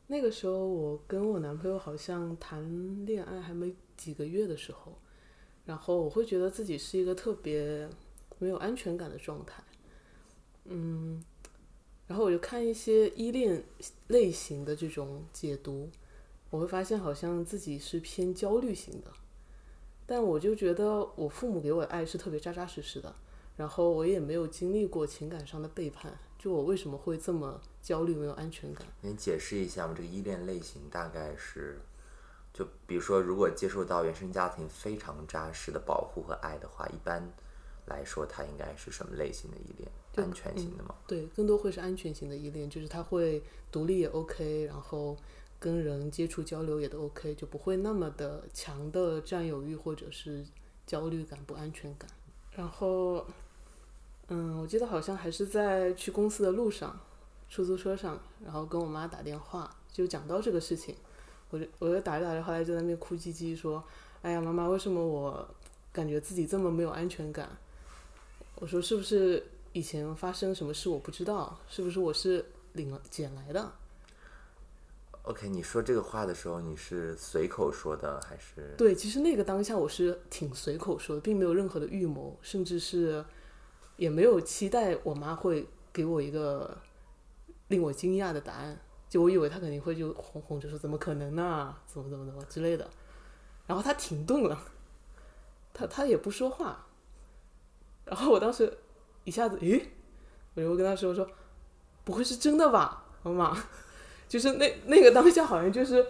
[0.07, 4.99] 那个时候我跟我男朋友好像谈恋爱还没几个月的时候，
[5.63, 7.87] 然后我会觉得自己是一个特别
[8.37, 9.63] 没有安全感的状态，
[10.65, 11.23] 嗯，
[12.05, 13.63] 然后我就看一些依恋
[14.07, 15.89] 类型的这种解读。
[16.51, 19.11] 我会发现好像自己是偏焦虑型的，
[20.05, 23.15] 但我就觉得我父母给我的爱是特别扎扎实实的，
[23.55, 28.85] 然后我也没有经历过情感上的背叛，就我为什么会这么焦虑没有安全感？
[28.99, 29.93] 你解释一下吗？
[29.95, 31.79] 这个依恋类型大概是，
[32.53, 37.31] 就比如说，如果接受到原生家庭非常扎实的保护和爱的话，一般
[37.85, 39.89] 来说，它应该是什么类型的依恋？
[40.17, 40.95] 安全型的吗？
[41.07, 45.15] 对，更多会是安全型的依恋，就是他会独立也 OK，然后。
[45.61, 50.43] 跟人接触交流也都 OK，就不会那么的强的占有欲或者是
[50.87, 52.09] 焦虑感、不安全感。
[52.53, 53.23] 然后，
[54.29, 56.99] 嗯，我记得好像还是在去公司的路上，
[57.47, 60.95] 出租车上，然后跟我妈打电话，就讲到这个事情。
[61.51, 63.83] 我就我就打着打着，后来就在那边哭唧唧说
[64.23, 65.47] ：“哎呀，妈妈，为什么我
[65.91, 67.55] 感觉自己这么没有安全感？”
[68.57, 71.59] 我说：“是不是以前发生什么事我不知道？
[71.69, 72.43] 是不是我是
[72.73, 73.71] 领了捡来的？”
[75.31, 78.75] OK，你说这个话的时候，你是随口说的还是？
[78.77, 83.23] 对，其实那个当下我是挺随口说的，并没有任何的预谋，甚至是
[83.95, 86.77] 也没有期待我妈会给我一个
[87.69, 88.77] 令我惊讶的答案。
[89.09, 91.77] 就我以为她肯定会就哄哄着说怎么可能呢？
[91.87, 92.89] 怎么怎么怎么之类的。
[93.65, 94.61] 然后她停顿了，
[95.73, 96.87] 她她也不说话。
[98.03, 98.77] 然后我当时
[99.23, 99.93] 一下子，诶，
[100.55, 101.25] 我就跟她说说，
[102.03, 103.57] 不会是真的吧，妈妈？
[104.31, 106.05] 就是那那个当下，好像就是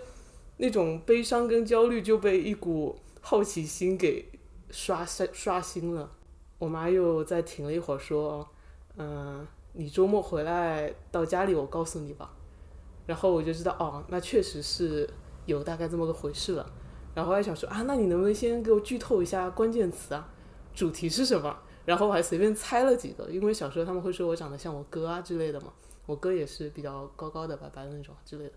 [0.58, 4.30] 那种悲伤跟焦虑就被一股好奇心给
[4.70, 6.08] 刷刷刷新了。
[6.60, 8.48] 我妈又再停了一会儿，说
[8.96, 12.32] ：“嗯，你周末回来到家里，我告诉你吧。”
[13.08, 15.10] 然后我就知道，哦，那确实是
[15.48, 16.72] 有大概这么个回事了。
[17.16, 20.30] 然后还想说啊，那你能不能先给我剧透一下关键词啊，
[20.76, 21.58] 主题是什么？
[21.86, 25.74] 然后我还随便猜了几个，因为小时候他们会说我长得像我哥啊之类的嘛，
[26.06, 28.54] 我哥也是比较高高的、白白的那种之类的。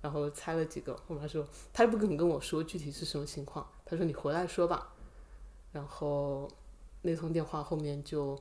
[0.00, 4.94] 然后猜了几个，我妈说她也不肯跟我说具体是什么情况，她说你回来说吧。
[5.72, 6.48] 然后
[7.02, 8.40] 那通电话后面就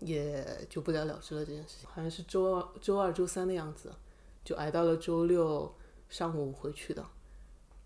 [0.00, 3.92] 也就不了了之了这件事情，好像是周二、周二、周三的样子，
[4.44, 5.74] 就挨到了周六
[6.08, 7.04] 上午回去的。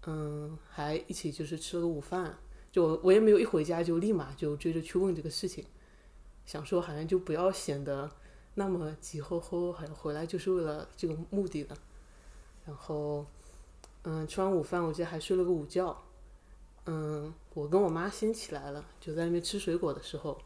[0.08, 2.36] 嗯，还一起就是吃了个午饭，
[2.72, 5.64] 就我我也没有一回家就立马就追着去问这个事情，
[6.44, 8.10] 想说好像就不要显得
[8.56, 11.76] 那么急吼吼，好像回来就是为了这个目的的。
[12.66, 13.24] 然后，
[14.02, 15.96] 嗯，吃完午饭我记得还睡了个午觉。
[16.86, 20.40] 嗯，我跟我妈先起来了，就在那边吃水果的时候，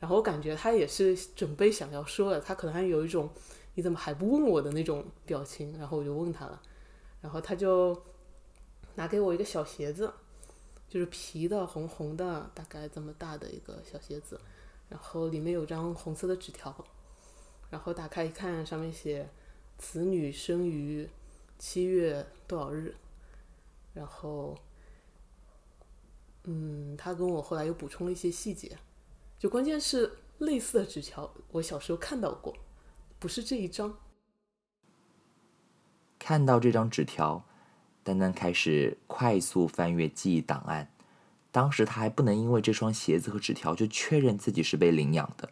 [0.00, 3.30] 然后我感觉她也是准备想要说了，她可能还有一种
[3.74, 6.60] 你怎么还不问我的那种表情，然后我就问她了，
[7.20, 8.02] 然后她就
[8.96, 10.12] 拿给我一个小鞋子，
[10.88, 14.40] 就是皮的红红的，大概这么大的一个小鞋子，
[14.88, 16.74] 然后里面有张红色的纸条，
[17.74, 19.28] 然后打开一看，上面写
[19.78, 21.08] “此女生于
[21.58, 22.94] 七月多少日”，
[23.92, 24.56] 然后。
[26.44, 28.78] 嗯，他跟我后来又补充了一些细节，
[29.40, 32.54] 就关键是类似的纸条，我小时候看到过，
[33.18, 33.98] 不是这一张。
[36.16, 37.44] 看到这张纸条，
[38.04, 40.92] 丹丹开始快速翻阅记忆档案。
[41.50, 45.50] 当时他还不能因为这双鞋子和纸条就确认自己是被领养的。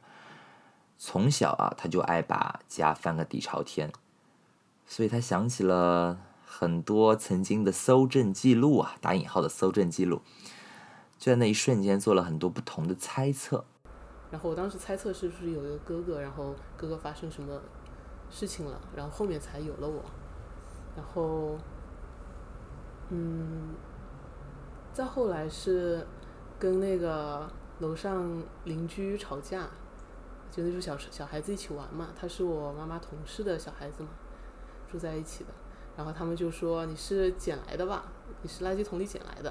[1.04, 3.92] 从小啊，他就爱把家翻个底朝天，
[4.86, 10.22] 所以他想起了很多曾经的搜证记录啊，打引号的搜证记录，
[11.18, 13.64] 就在那一瞬间做了很多不同的猜测。
[14.30, 17.60] 然后我当时猜测是不是有一个哥哥，然后哥哥发生什么
[18.30, 20.04] 事情了，然后后面才有了我。
[20.94, 21.58] 然后，
[23.08, 23.74] 嗯，
[24.92, 26.06] 再后来是
[26.60, 29.68] 跟那个楼上邻居吵架，
[30.52, 34.10] 就那时候小小孩子一起玩嘛，他是我妈妈同事的小孩子嘛，
[34.90, 35.50] 住在一起的。
[35.96, 38.04] 然后他们就说你是捡来的吧？
[38.42, 39.50] 你是垃圾桶里捡来的。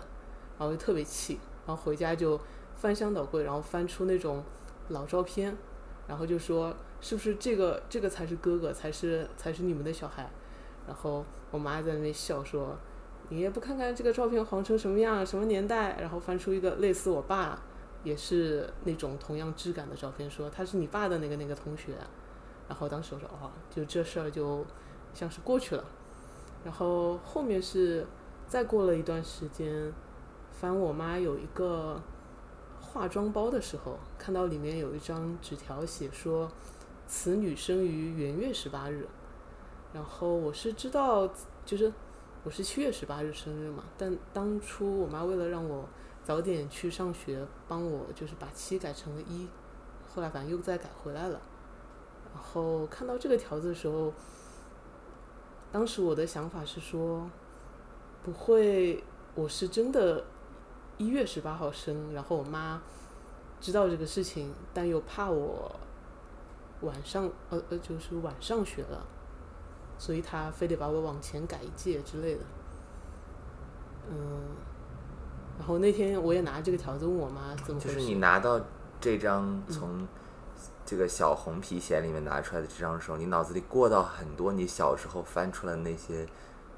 [0.58, 2.40] 然后我就特别气，然后回家就
[2.76, 4.44] 翻箱倒柜，然后翻出那种
[4.90, 5.58] 老照片，
[6.08, 10.30] 然后就说是不是这个这个才是哥哥，才是才是你们的小孩。
[10.88, 12.76] 然后我妈在那边笑说
[13.30, 17.60] ：“你也不看看这个照片黄成什么样，什么年代？”然后翻出一个类似我爸，
[18.04, 21.96] 也是那种同样质感的照片，说他是你爸的那个那个同学。
[22.68, 24.66] 然后当时我说：“哦，就这事儿就
[25.14, 25.84] 像是过去了。”
[26.64, 28.08] 然后后面是
[28.48, 29.92] 再过了一段时间，
[30.52, 32.02] 翻我妈有一个
[32.80, 36.50] 化妆包的时候，看到里面有一张纸条，写说
[37.08, 39.06] ：“此女生于元月十八日。”
[39.94, 41.30] 然后我是知道，
[41.66, 41.92] 就是
[42.46, 45.90] 我是七月十八日生日嘛，但当初我妈为了让我
[46.24, 49.48] 早点去上学，帮我就是把七改成了一，
[50.14, 51.42] 后来反正又再改回来了。
[52.34, 54.14] 然后看到这个条子的时候，
[55.72, 57.30] 当时我的想法是说，
[58.24, 59.04] 不会
[59.36, 60.24] 我是真的
[60.98, 62.82] 一月十八号生，然后我妈
[63.60, 65.80] 知道这个事情，但又怕我
[66.82, 69.06] 晚上呃呃就是晚上学了。
[69.98, 72.42] 所以她非得把我往前改一届之类的，
[74.10, 74.56] 嗯，
[75.62, 78.60] 然后那天我也拿这个条子问我妈怎么回事，就是你拿到
[79.00, 80.08] 这张从
[80.84, 86.26] 这个小红皮鞋里面拿出来的这张时候，你脑子里过到很多你小时候翻出来的那些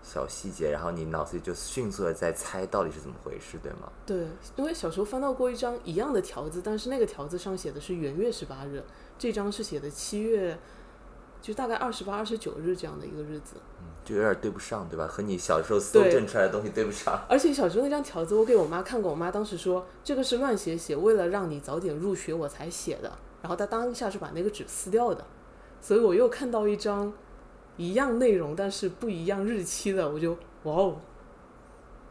[0.01, 3.89] 小细节，然后你脑子里就迅速的在猜到底是怎么回事，对吗？
[4.05, 8.83] 对，因为小时候翻到过一张一样的条子，但是那个条子上写的是元月十八日，
[9.17, 10.59] 这张是写的七月，
[11.41, 13.55] 就大概二十八、二十九日这样的一个日子。
[14.03, 15.07] 就有点对不上，对吧？
[15.07, 17.19] 和你小时候搜证出来的东西对不上。
[17.29, 23.11] 而且小时候那张条子我给我妈看过，我妈当时说这个是乱写写，为了让你早点入学我才写的。
[23.41, 25.25] 然后她当下是把那个纸撕掉的，
[25.81, 27.11] 所以我又看到一张
[27.77, 30.31] 一样内容但是不一样日期的，我就
[30.63, 30.95] 哇哦，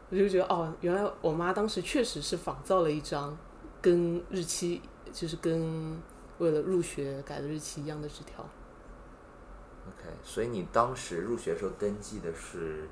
[0.09, 3.37] 我就觉得哦，原来我妈当时确实是仿造了一张
[3.81, 5.99] 跟日期就是跟
[6.37, 8.45] 为了入学改的日期一样的纸条。
[9.87, 12.87] OK，所以你当时入学的时候登记的是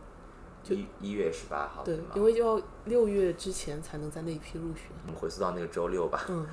[0.64, 4.90] 就一一月十八号，对吗，因为要六月之前才能在那一批入学。
[5.06, 6.26] 我们回溯到那个周六吧。
[6.30, 6.46] 嗯，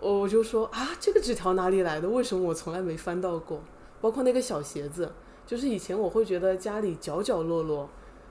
[0.00, 2.08] 我就说啊，这个纸条哪里来的？
[2.08, 3.62] 为什么我从来没翻到过？
[4.00, 5.12] 包括那个小鞋子，
[5.46, 7.88] 就是以前我会觉得家里角角落落，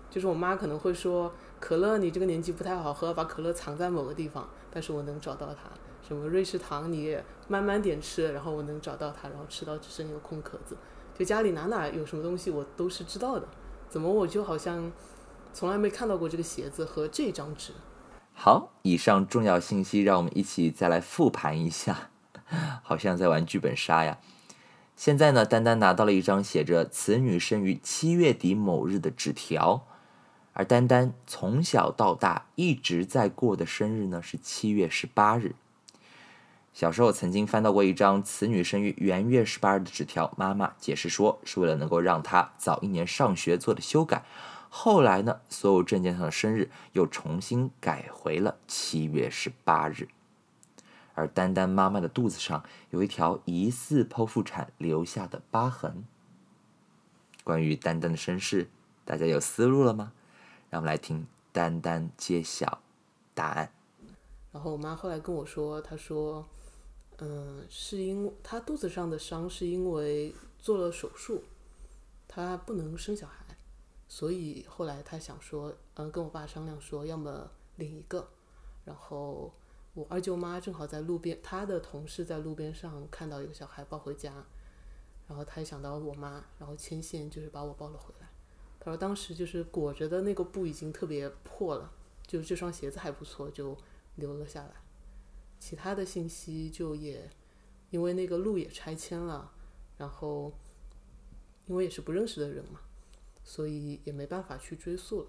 [0.09, 5.69] 就是我妈可能会说，可乐你这个年纪不太好喝，把可乐藏在某个地方，但是我能找到它。
[6.07, 10.75] 什么瑞士糖你也慢慢点吃，然后我能找到它，然后吃到只剩一个空壳子。
[11.19, 13.45] 就家里哪哪有什么东西我都是知道的，
[13.89, 14.89] 怎么我就好像
[15.53, 17.73] 从来没看到过这个鞋子和这张纸。
[18.33, 22.09] 好，以上重要信息，让我们一起再来复盘一下，
[22.81, 24.17] 好像在玩剧本杀呀。
[24.95, 29.85] 现在呢，丹丹拿到了一张写着“此女生于七月底某日”的纸条，
[30.53, 35.55] 而丹丹从小到大一直在过的生日呢是七月十八日。
[36.73, 44.23] 小时候曾经翻到过一张“此女生于元月十八日”的纸条，妈妈解释说是为了能够让她早一年上学做的修改。
[44.69, 50.07] 后来呢，所有证件上的生日又重新改回了七月十八日，
[51.15, 56.05] 而丹丹妈妈的肚子上有一条疑似剖腹产留下的疤痕。
[57.43, 58.69] 关于丹丹的身世，
[59.03, 60.13] 大家有思路了吗？
[60.69, 62.79] 让我们来听丹丹揭晓
[63.33, 63.71] 答案。
[64.51, 66.47] 然后我妈后来跟我说，她说，
[67.21, 71.43] 嗯，是因她肚子上的伤是因为做了手术，
[72.27, 73.57] 她不能生小孩，
[74.07, 78.29] 所以后来她想说，嗯，跟我爸商量说，要么领一个，
[78.85, 79.53] 然后
[79.93, 84.45] 我二舅妈正好在路边，她的同事在路边上看到一个小孩抱回家，
[85.27, 88.29] 然后她也想到我妈，然后牵线就是把我抱了回来。
[88.79, 91.91] 她说当时就是裹着的那个布已经特别破了，
[92.25, 93.77] 就这双鞋子还不错，就
[94.15, 94.71] 留了下来。
[95.59, 97.29] 其他的信息就也
[97.89, 99.51] 因为那个路也拆迁了，
[99.97, 100.51] 然后
[101.67, 102.79] 因为也是不认识的人嘛，
[103.43, 105.27] 所以也没办法去追溯了。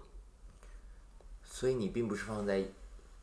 [1.43, 2.63] 所以你并不是放在，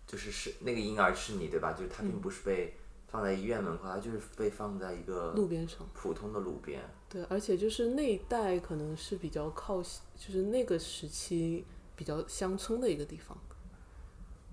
[0.06, 1.72] 就是是那个婴儿是你对吧？
[1.72, 2.74] 就是他并不是被
[3.08, 6.82] 放在医院门口，他就是被放在一个路边上，普通的路边。
[7.08, 11.64] 对，而且就是那一带可能是比较靠，就是那个时期
[11.96, 13.36] 比较乡村的一个地方。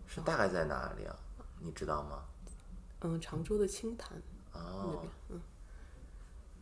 [0.07, 1.19] 是大概在哪里啊？
[1.59, 2.23] 你知道吗？
[3.05, 4.19] 嗯，常州的青潭
[4.53, 5.41] 那哦边，，嗯。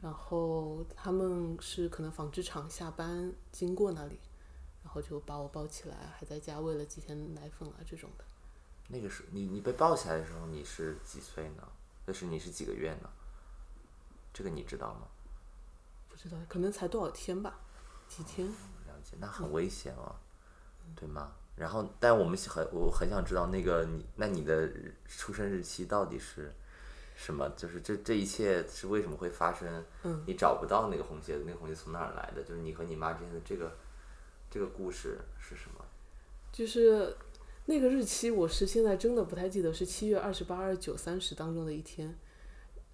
[0.02, 4.20] 然后他们是可能纺织厂下班经过那里，
[4.84, 8.26] 然后就把我抱起来，还在家喂了几天奶粉啊这种的。
[8.90, 11.66] 那个时候你你被抱起来的时候你是几岁呢？
[12.06, 13.10] 那是你是几个月呢？
[14.34, 15.08] 这个你知道吗？
[16.10, 17.60] 不知道，可能才多少天吧，
[18.10, 18.46] 几天。
[18.48, 20.14] 了解，那很危险哦，
[20.96, 21.32] 对吗？
[21.56, 24.70] 然后，但我们很我很想知道那个你，那你的
[25.08, 26.52] 出生日期到底是
[27.16, 27.48] 什么？
[27.56, 29.86] 就是这这一切是为什么会发生？
[30.04, 32.42] 嗯，你找不到那个红鞋子，那个红鞋从哪儿来的？
[32.44, 33.72] 就是你和你妈之间的这个
[34.50, 35.86] 这个故事是什么？
[36.52, 37.16] 就是
[37.66, 42.18] 那个日期，我是现在真的不太记得，是七月二十八、二十九、三十当中的一天，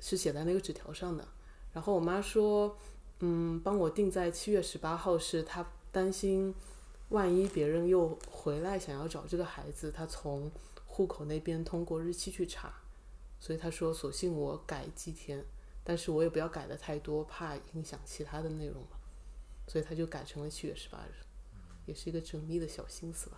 [0.01, 1.25] 是写在那个纸条上的。
[1.71, 2.77] 然后我妈说，
[3.21, 6.53] 嗯，帮我定在七月十八号，是她担心
[7.09, 10.51] 万一别人又回来想要找这个孩子，他从
[10.85, 12.71] 户口那边通过日期去查，
[13.39, 15.43] 所以他说，索性我改几天，
[15.83, 18.97] 但是我也不要改的太多，怕影响其他的内容嘛，
[19.67, 21.25] 所以他就改成了七月十八日，
[21.85, 23.37] 也是一个缜密的小心思吧。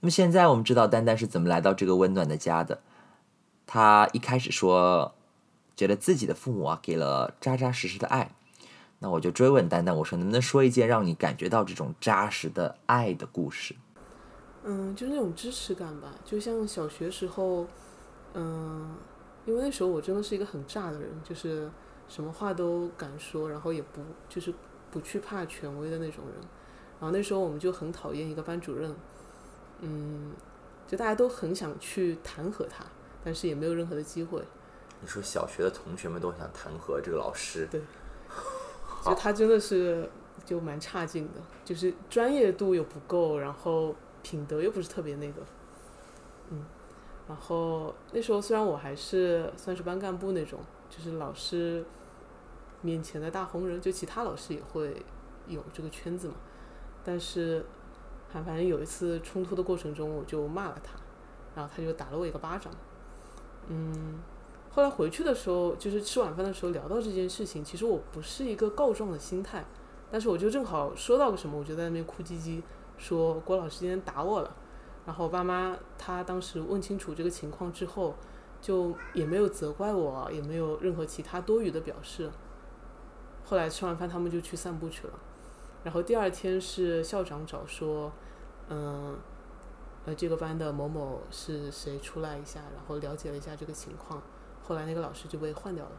[0.00, 2.82] 那么现在我们知道丹丹是怎么来到这个温暖的家的。
[3.66, 5.14] 她一开始说，
[5.76, 8.34] 觉得自己的父母啊给了扎扎实实的爱。
[8.98, 13.74] 那我就追问丹丹，我说能不能说一件让你感觉到这种扎实的爱的故事？
[14.64, 17.66] 嗯，就是那种支持感吧，就像小学时候，
[18.34, 18.96] 嗯，
[19.46, 21.70] 因为那时候我真的是一个很炸的人，就是
[22.08, 24.52] 什么话都敢说，然后也不就是
[24.90, 26.34] 不去怕权威的那种人。
[27.00, 28.92] 然后那时候我们就很讨厌一个班主任，
[29.80, 30.32] 嗯，
[30.88, 32.84] 就大家都很想去弹劾他，
[33.24, 34.42] 但是也没有任何的机会。
[35.00, 37.68] 你说小学的同学们都想弹劾这个老师，
[39.04, 40.08] 就他真的是
[40.44, 45.42] 就蛮差劲的，就是专业度又不够，然后品德又不是特别那个，
[46.50, 46.64] 嗯，
[47.28, 51.84] 然后那时候虽然我还是算是班干部那种，就是老师
[52.82, 54.96] 面前的大红人，就其他老师也会
[55.46, 56.34] 有这个圈子嘛，
[57.04, 57.64] 但是
[58.32, 60.98] 还反正有一次冲突的过程中，我就骂了他，
[61.54, 62.72] 然后他就打了我一个巴掌，
[63.68, 64.18] 嗯。
[64.70, 69.64] 后来回去的时候，就是吃晚饭的时候聊到这件事情，其实我不是一个告状的心态，
[70.10, 72.62] 但是我就正好说到个什么，我就在那边哭唧唧，
[72.96, 74.54] 说郭老师今天打我了。
[75.06, 78.14] 然后我爸妈他当时问清楚这个情况之后，
[78.60, 82.30] 就也没有责怪我，也没有任何其他多余的表示。
[83.44, 85.14] 后来吃完饭，他们就去散步去了。
[85.82, 88.12] 然后第二天是校长找说，
[88.68, 89.16] 嗯，
[90.04, 94.22] 呃，这个班的某某是谁出来一下，然后了解了一下这个情况。
[94.68, 95.92] 后来那个老师就被换掉了。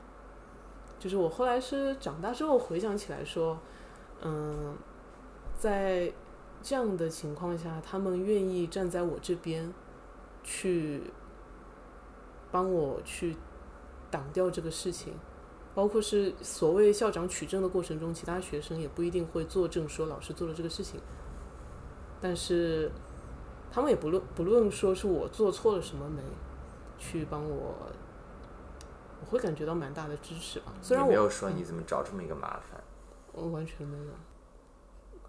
[1.00, 3.58] 就是我后来是长大之后回想起来说，
[4.22, 4.78] 嗯，
[5.58, 6.14] 在
[6.62, 9.74] 这样的情况下，他们愿意站在我这边，
[10.44, 11.02] 去
[12.52, 13.36] 帮我去
[14.12, 15.14] 挡掉这个事情，
[15.74, 21.00] 包括是所谓校长取证的过程中，其他学生也不一定会作证说老师做了这个事情。
[22.20, 22.92] 但是
[23.72, 26.22] 他们也不论不论说是我做错了什么没，
[26.98, 27.74] 去帮我，
[29.22, 30.74] 我会感觉到蛮大的支持吧。
[30.82, 32.82] 虽然我没有说你怎么找这么一个麻烦。
[33.32, 34.14] 我完全没有，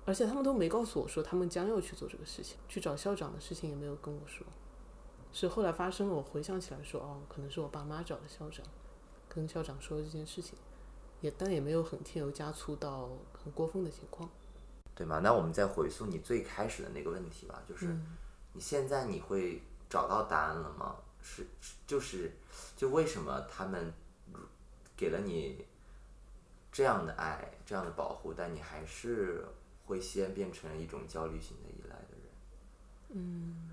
[0.05, 4.47] 而且他们都没告诉我说他们将要去做这个事情，去找校长的事情也没有跟我说，
[5.33, 8.65] 是后来发生了，我回想起来说，哦，可能是我爸妈找的校长，
[9.29, 10.59] 跟校长说了这件事情，
[11.21, 14.29] 也但也没有很添油加醋到很过分的情况。
[14.95, 15.21] 对吗？
[15.23, 18.17] 那我们再回溯你最开始的那个问题吧，就是嗯
[18.55, 20.97] 你现在你会找到答案了吗？
[21.23, 22.33] 是是就是
[22.77, 23.93] 就为什么他们
[24.97, 25.65] 给了你
[26.73, 29.45] 这样的爱、这样的保护，但你还是
[29.87, 32.29] 会先变成一种焦虑型的依赖的人？
[33.11, 33.71] 嗯，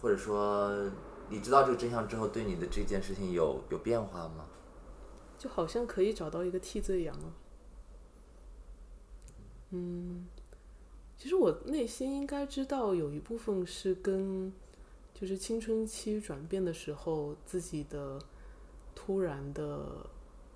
[0.00, 0.90] 或者说
[1.28, 4.46] 你知道这个真相之后，对你的这件事情有有变化吗？
[5.38, 7.32] 就好像可以找到一个替罪羊了。
[9.70, 10.26] 嗯，
[11.16, 14.52] 其实我内心应该知道，有一部分是跟
[15.22, 18.18] 就是青春期转变的时候自己的
[18.92, 20.04] 突然的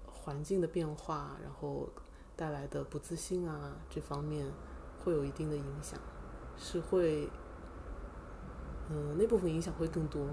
[0.04, 1.88] 环境的变化，然后
[2.34, 4.50] 带来的不自信啊这方面
[5.04, 5.96] 会有一定的影响，
[6.56, 7.30] 是会，
[8.90, 10.26] 嗯、那部分影响会更多。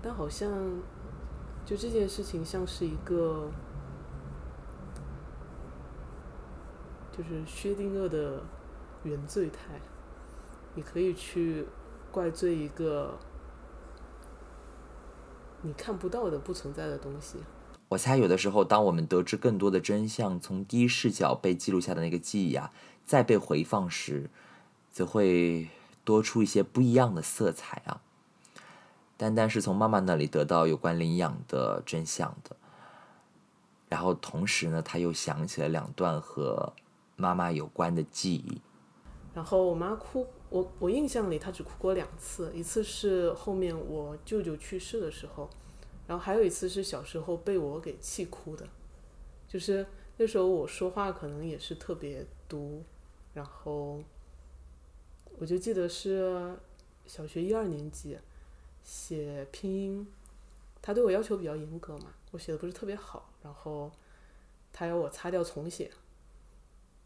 [0.00, 0.80] 但好像
[1.66, 3.50] 就这件事情像是一个，
[7.12, 8.42] 就是薛定谔的
[9.02, 9.78] 原罪态，
[10.74, 11.66] 你可以去
[12.10, 13.18] 怪罪一个
[15.62, 17.38] 你看不到的不存在的东西。
[17.88, 22.70] 我猜有的时候，当我们得知更多的真相，从第一视角被记录下的那个记忆啊，
[23.04, 24.30] 再被回放时，
[24.90, 25.68] 则会
[26.04, 28.00] 多出一些不一样的色彩啊。
[29.16, 32.56] 单单是从妈妈那里得到有关领养的真相的，
[33.88, 36.72] 然后同时呢，他又想起了两段和
[37.16, 38.60] 妈妈有关的记忆。
[39.34, 45.48] 然后我妈哭，我我印象里他只哭过两次，一次是后面我舅舅去世的时候，
[46.06, 48.68] 然后还有一次是小时候被我给气哭的，
[49.48, 49.86] 就是
[50.16, 52.82] 那时候我说话可能也是特别毒，
[53.32, 54.02] 然后
[55.38, 56.56] 我就记得是
[57.06, 58.18] 小学一二年级
[58.82, 60.06] 写拼音，
[60.82, 63.90] 他对我要求比较严格嘛，我写的不是特别好，然后
[64.72, 65.90] 他要我擦掉重写。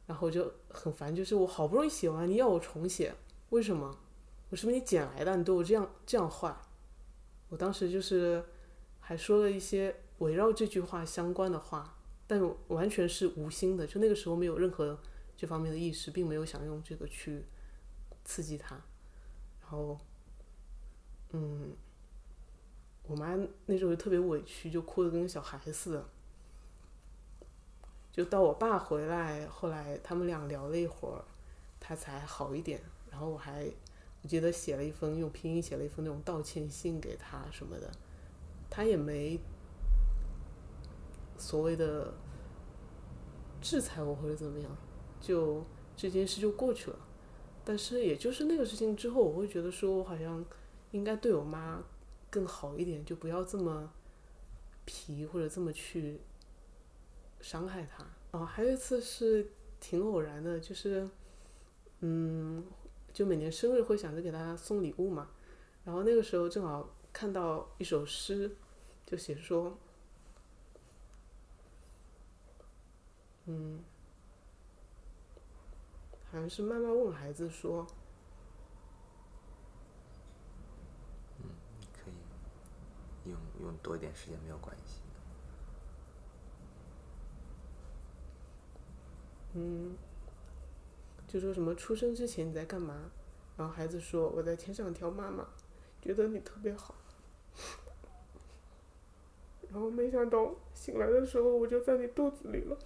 [0.07, 3.14] 然后我就很烦，就是我好不容易写完，你要我重写，
[3.55, 3.96] 为什么？
[4.50, 5.36] 我是不是你捡来的？
[5.36, 6.52] 你对我这样这样坏？
[7.50, 8.44] 我当时就是
[8.98, 11.96] 还说了一些围绕这句话相关的话，
[12.26, 14.98] 但完全是无心的，就那个时候没有任何
[15.36, 17.44] 这方面的意识，并没有想用这个去
[18.24, 18.74] 刺激他。
[19.61, 19.96] 然后，
[21.30, 21.76] 嗯，
[23.05, 26.09] 我妈那时候就特别委屈，就哭得跟个小孩似的。
[28.11, 31.24] 就到我爸回来，后来他们俩聊了一会儿，
[31.78, 32.82] 他才好一点。
[33.15, 33.65] 然后我还
[34.23, 37.89] 我记得写了一封用拼音写了一封那种道歉信给他什么的，
[38.69, 39.39] 他也没
[41.39, 42.12] 所谓的
[43.62, 44.77] 制裁我或者怎么样，
[45.21, 45.65] 就
[45.97, 46.99] 这件事就过去了。
[47.65, 50.45] 但是也就是那个事情之后，我会觉得说我好像
[50.91, 51.81] 应该对我妈
[52.29, 53.93] 更好一点，就不要这么
[54.85, 56.21] 皮或者这么去
[57.41, 58.05] 伤害他。
[58.33, 61.09] 哦，还有一次是挺偶然的，就是，
[62.01, 62.65] 嗯，
[63.15, 65.31] 就每年生日会想着给他送礼物嘛，
[65.85, 68.57] 然后那个时候正好看到一首诗，
[69.07, 69.79] 就写说，
[73.45, 73.85] 嗯，
[76.33, 77.87] 好像是妈妈问孩子说，
[81.39, 81.51] 嗯
[81.93, 85.01] 可以用用多一点时间没有关系。
[89.57, 89.97] 嗯，
[91.35, 93.11] 就说什么出生之前你在干嘛？
[93.57, 95.49] 然后孩子说我在天上挑妈妈，
[96.01, 96.95] 觉得你特别好。
[99.68, 102.78] 然后没想到醒来的时候我就在你肚子里了。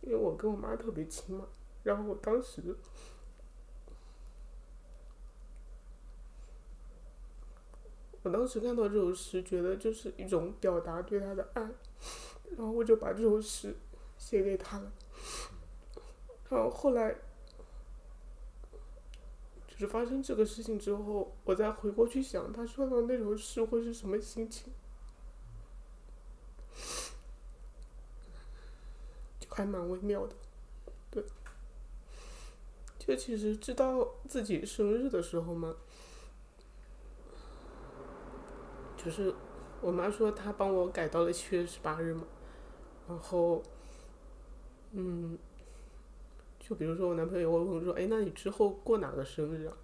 [0.00, 1.46] 因为我跟我妈特别亲嘛，
[1.84, 2.74] 然后我当时
[8.22, 11.68] 我当时看到这首诗，觉得就是一种表达对他的爱，
[12.50, 13.76] 然后我就把这首诗
[14.16, 14.92] 写给他了。
[16.48, 17.14] 然后后来，
[19.66, 24.72] 就是发生这个事情之后，我再回过去想，他说到那首诗会是什么心情，
[29.40, 30.36] 就还蛮微妙的。
[31.10, 31.24] 对，
[32.98, 35.74] 就其实知道自己生日的时候嘛。
[38.96, 39.34] 就是
[39.84, 42.24] 我妈说她帮我改到了七月十八日嘛，
[43.06, 43.62] 然后，
[44.92, 45.38] 嗯，
[46.58, 49.76] 就比如说我男朋友会问我说：“哎，那你之后过哪个生日啊？”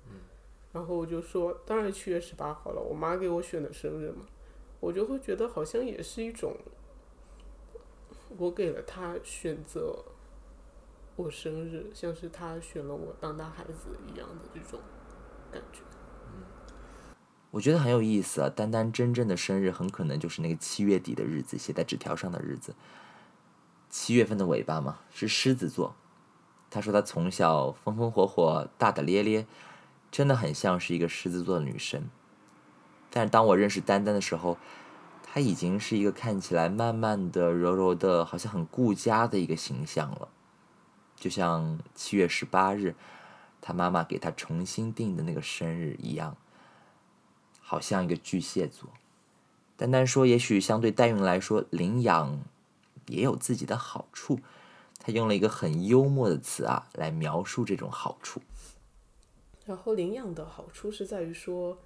[0.73, 4.25] 然后我就说：“当然七月十八号了，我妈给我选的生日嘛。”
[4.81, 6.57] 我就会觉得好像也是一种，
[8.39, 10.03] 我给了她选择
[11.17, 14.81] 我生日，像是她选了我当她孩子一样的这种
[15.53, 15.83] 感觉。
[17.51, 18.49] 我觉得很有意思啊。
[18.49, 22.75] 丹丹真正的生日很可能就是那个七月底的日子，写在纸条上的日子。
[23.89, 25.97] 七月份的尾巴嘛，是狮子座。
[26.71, 29.47] 她说她从小风风火火、大大咧咧，
[30.13, 32.09] 真的很像是一个狮子座的女生。
[33.11, 34.57] 但是当我认识丹丹的时候，
[35.25, 40.29] 她已经是一个看起来慢慢的、柔柔的，好像很顾家的一个形象了。
[41.17, 42.95] 就像七月十八日，
[43.61, 46.37] 她妈妈给她重新定的那个生日一样。
[47.71, 48.91] 好像一个巨蟹座。
[49.77, 52.41] 丹丹说：“也许相对代孕来说，领养
[53.07, 54.41] 也有自己的好处。”
[54.99, 58.43] 他用了一个很幽默的词啊，来描述这种好处。
[59.65, 61.79] 然后领养的好处是在于说，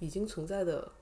[0.00, 0.92] 已经存在的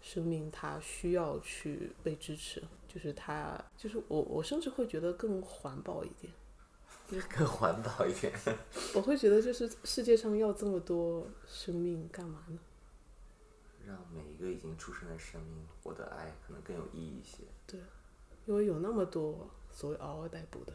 [0.00, 6.32] 生命它需要去被支持，就是它就是我我甚至会觉得更环保一点。
[7.28, 8.32] 更环保一点。
[8.94, 12.58] 我会觉得就是世界上要这么多生命干嘛呢？
[13.86, 17.44] 让每一个已经出生的生命获得爱，可能更有意义一些。
[17.66, 17.80] 对，
[18.46, 20.72] 因为有那么多所谓嗷嗷待哺的。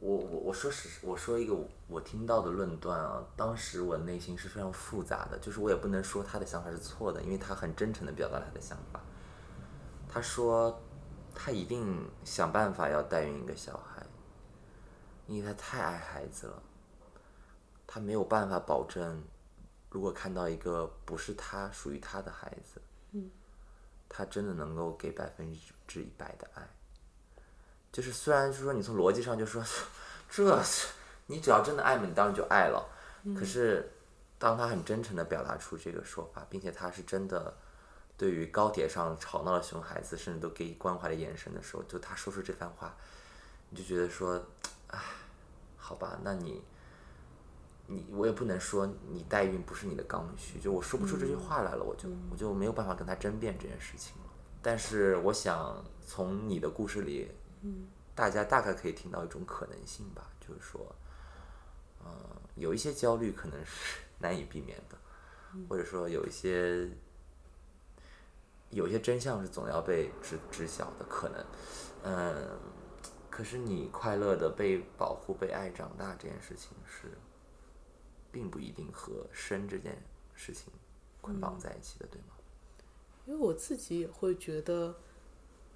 [0.00, 9.00] 我我我说实，我说一个我我听到的论断啊，当时我内心是非常复杂的，就是我也不能说他的想法是错的，因为他很真诚的表达了他的想法。
[10.08, 10.80] 他说，
[11.34, 14.06] 他一定想办法要代孕一个小孩，
[15.26, 16.62] 因为他太爱孩子了，
[17.84, 19.20] 他没有办法保证，
[19.90, 22.80] 如果看到一个不是他属于他的孩子，
[24.08, 25.52] 他真的能够给百分
[25.86, 26.68] 之一百的爱。
[27.90, 29.64] 就是虽然就是说你从逻辑上就说，
[30.30, 30.88] 这是
[31.26, 32.86] 你只要真的爱嘛，你当然就爱了。
[33.34, 33.90] 可是
[34.38, 37.56] 当他很真诚的表达出这个说法，并且他是真的
[38.16, 42.94] 对于高铁上吵闹的熊孩子，甚至都给予关怀的眼神的时候，就他说出这番话，
[43.70, 44.42] 你就觉得说，
[44.88, 45.00] 唉，
[45.76, 46.62] 好吧，那你
[47.88, 54.30] 你我也不能说你代孕不是你的刚需，就我说不出这句话来了，我就我就没有办法跟他争辩这件事情了。
[54.62, 57.28] 但是我想从你的故事里。
[58.14, 60.94] 大家大概可以听到一种可能性吧，就是说，
[62.04, 62.10] 嗯、
[62.56, 64.98] 有一些焦虑可能是 难以避免的，
[65.68, 66.88] 或者说有一些
[68.70, 71.46] 有一些真相是总要被知知晓的，可能，
[72.02, 72.58] 嗯，
[73.30, 77.16] 可是你快乐的被保护、被爱长大这件事情是，
[78.38, 80.00] 并不一定和生这件
[80.32, 80.72] 事情
[81.20, 82.36] 捆绑在一起的，对吗？
[83.26, 84.94] 因为我自己也会觉得，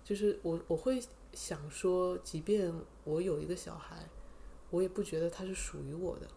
[0.05, 1.03] 就是我我会
[1.33, 4.09] 想说，即便我有一个小孩，
[4.71, 6.29] 我也不觉得他是属于我的，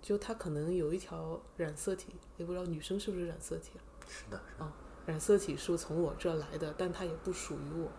[0.00, 3.82] 就他可能有一条染色体，也不知道女生是不是染色体啊？
[4.06, 4.72] 是的，是的啊，
[5.04, 7.90] 染色体是从我这儿来的，但它也不属于我，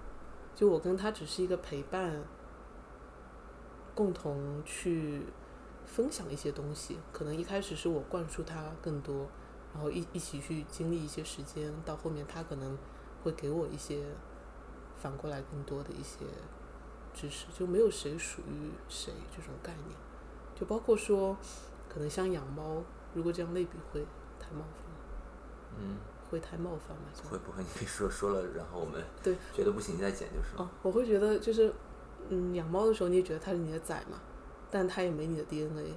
[0.56, 2.24] 就我跟他只是一个陪伴，
[3.94, 5.24] 共同去
[5.88, 7.00] 分享一些东西。
[7.12, 9.28] 可能一开始是我灌输他更多，
[9.74, 12.78] 然后一一起去经历一些时间，到后面他可能
[13.24, 14.04] 会给我一些
[15.00, 16.26] 反过来更多的一些
[17.14, 19.98] 知识，就没有谁属于谁这种概念。
[20.54, 21.36] 就包括说，
[21.90, 22.84] 可能像养猫，
[23.14, 24.06] 如果这样类比会
[24.40, 24.98] 太冒犯吗？
[25.80, 25.98] 嗯，
[26.30, 27.04] 会太冒犯吗？
[27.30, 30.64] 会不会你说说了，然后我们 对觉得不行，你再剪就是了。
[30.64, 31.72] 哦，我会觉得就是，
[32.30, 34.20] 嗯，养猫的时候你也觉得它是你的崽嘛，
[34.70, 35.96] 但它也没你的 DNA，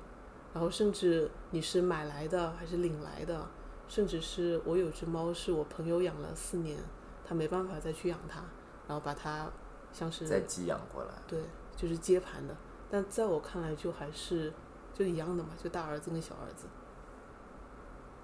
[0.53, 3.49] 然后甚至你是买来的还是领来的，
[3.89, 6.79] 甚至是我有只猫是我朋友养了四年，
[7.25, 8.41] 他没办法再去养它，
[8.87, 9.51] 然后把它
[9.93, 11.11] 像是再寄养过来。
[11.27, 11.41] 对，
[11.77, 12.57] 就是接盘的，
[12.91, 14.53] 但在我看来就还是
[14.95, 16.67] 就一样的嘛，就大儿子跟小儿子，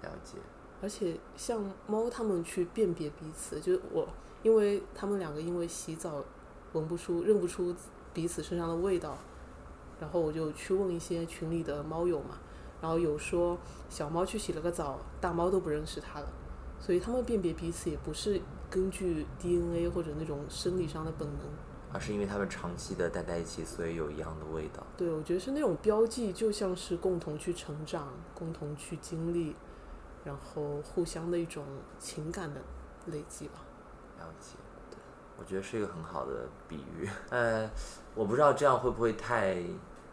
[0.02, 0.38] 了解，
[0.80, 4.06] 而且像猫，它们去辨别彼此，就是我，
[4.42, 6.24] 因为它们两个因为洗澡
[6.72, 7.74] 闻不出、认不出
[8.12, 9.16] 彼此身上的味道，
[10.00, 12.38] 然后我就去问一些群里的猫友嘛，
[12.80, 16.28] 然后有说小猫去洗了个澡，大猫都不认识它了，
[16.78, 21.40] 所以它们辨别彼此也不是根据 DNA 或者那种生理上的本能，
[21.92, 24.86] 而是因为他们长期的待在一起，所以有一样的味道。
[24.96, 29.56] 对我觉得是那种标记，就像是共同去成长、共同去经历，
[30.24, 31.64] 然后互相的一种
[31.98, 32.60] 情感的
[33.06, 33.60] 累积吧。
[34.18, 34.65] 了解，对，
[35.38, 37.08] 我觉得是一个很好的比喻。
[37.30, 37.68] 呃，
[38.14, 39.56] 我不知道这样会不会太，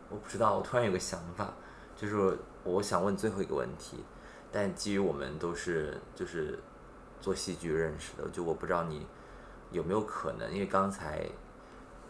[0.09, 1.53] 我不知道，我突然有个想法，
[1.95, 4.03] 就是我想问最后一个问题，
[4.51, 6.59] 但基于我们都是就是
[7.21, 9.07] 做戏剧认识的，就我不知道你
[9.71, 10.51] 有没有可能？
[10.51, 11.27] 因为刚才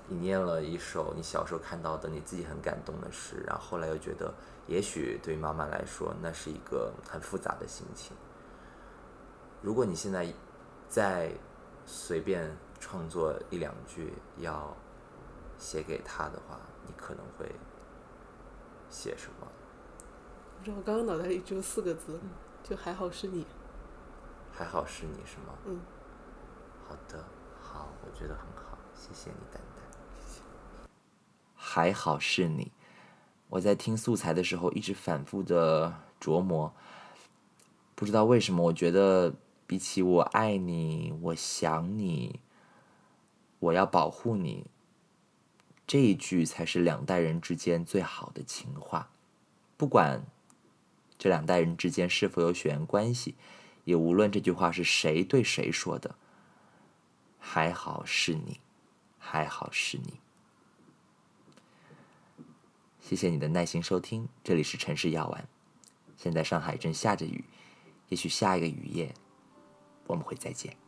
[0.07, 4.33] 你念了一首你小时候看到的你自己很感动的诗，然后后来又觉得，
[4.67, 8.15] 也许对于妈妈来说，那是一个很复杂的心情。
[9.61, 10.27] 如果你现在
[10.89, 11.31] 再
[11.85, 12.51] 随便
[12.83, 14.75] 创作一两句要
[15.57, 17.49] 写给他的话，你可能会
[18.89, 19.47] 写什么？
[20.59, 22.19] 不知道我刚刚脑袋里只有四个字，
[22.61, 23.47] 就还好是你。
[24.51, 25.57] 还好是你是吗？
[25.65, 25.79] 嗯，
[26.85, 27.23] 好的，
[27.61, 30.87] 好，我觉得很好，谢谢你，丹丹。
[31.55, 32.73] 还好是你，
[33.47, 36.73] 我在听素材的时候一直反复的琢磨，
[37.95, 39.33] 不知道为什么，我觉得
[39.65, 42.41] 比起我爱你，我想你，
[43.63, 44.65] 我要保护你，
[45.87, 49.09] 这一句才是两代人之间最好的情话，
[49.77, 50.25] 不管
[51.17, 53.35] 这两代人之间是否有血缘关系。
[53.85, 56.15] 也无论这句话是谁对谁说的，
[57.37, 58.59] 还好是你，
[59.17, 60.19] 还好是你。
[63.01, 65.47] 谢谢你的耐心收听，这里是城市药丸。
[66.17, 67.43] 现在上海正下着雨，
[68.07, 69.13] 也许下一个雨夜
[70.07, 70.82] 我们会再见。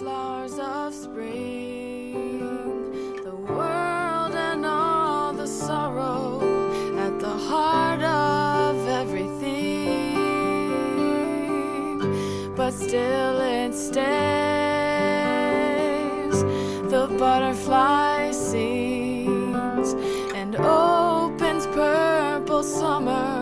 [0.00, 2.14] Flowers of spring,
[3.22, 6.40] the world and all the sorrow
[6.96, 10.14] at the heart of everything.
[12.56, 14.00] But still it stays.
[16.90, 19.92] The butterfly sings
[20.34, 23.39] and opens purple summer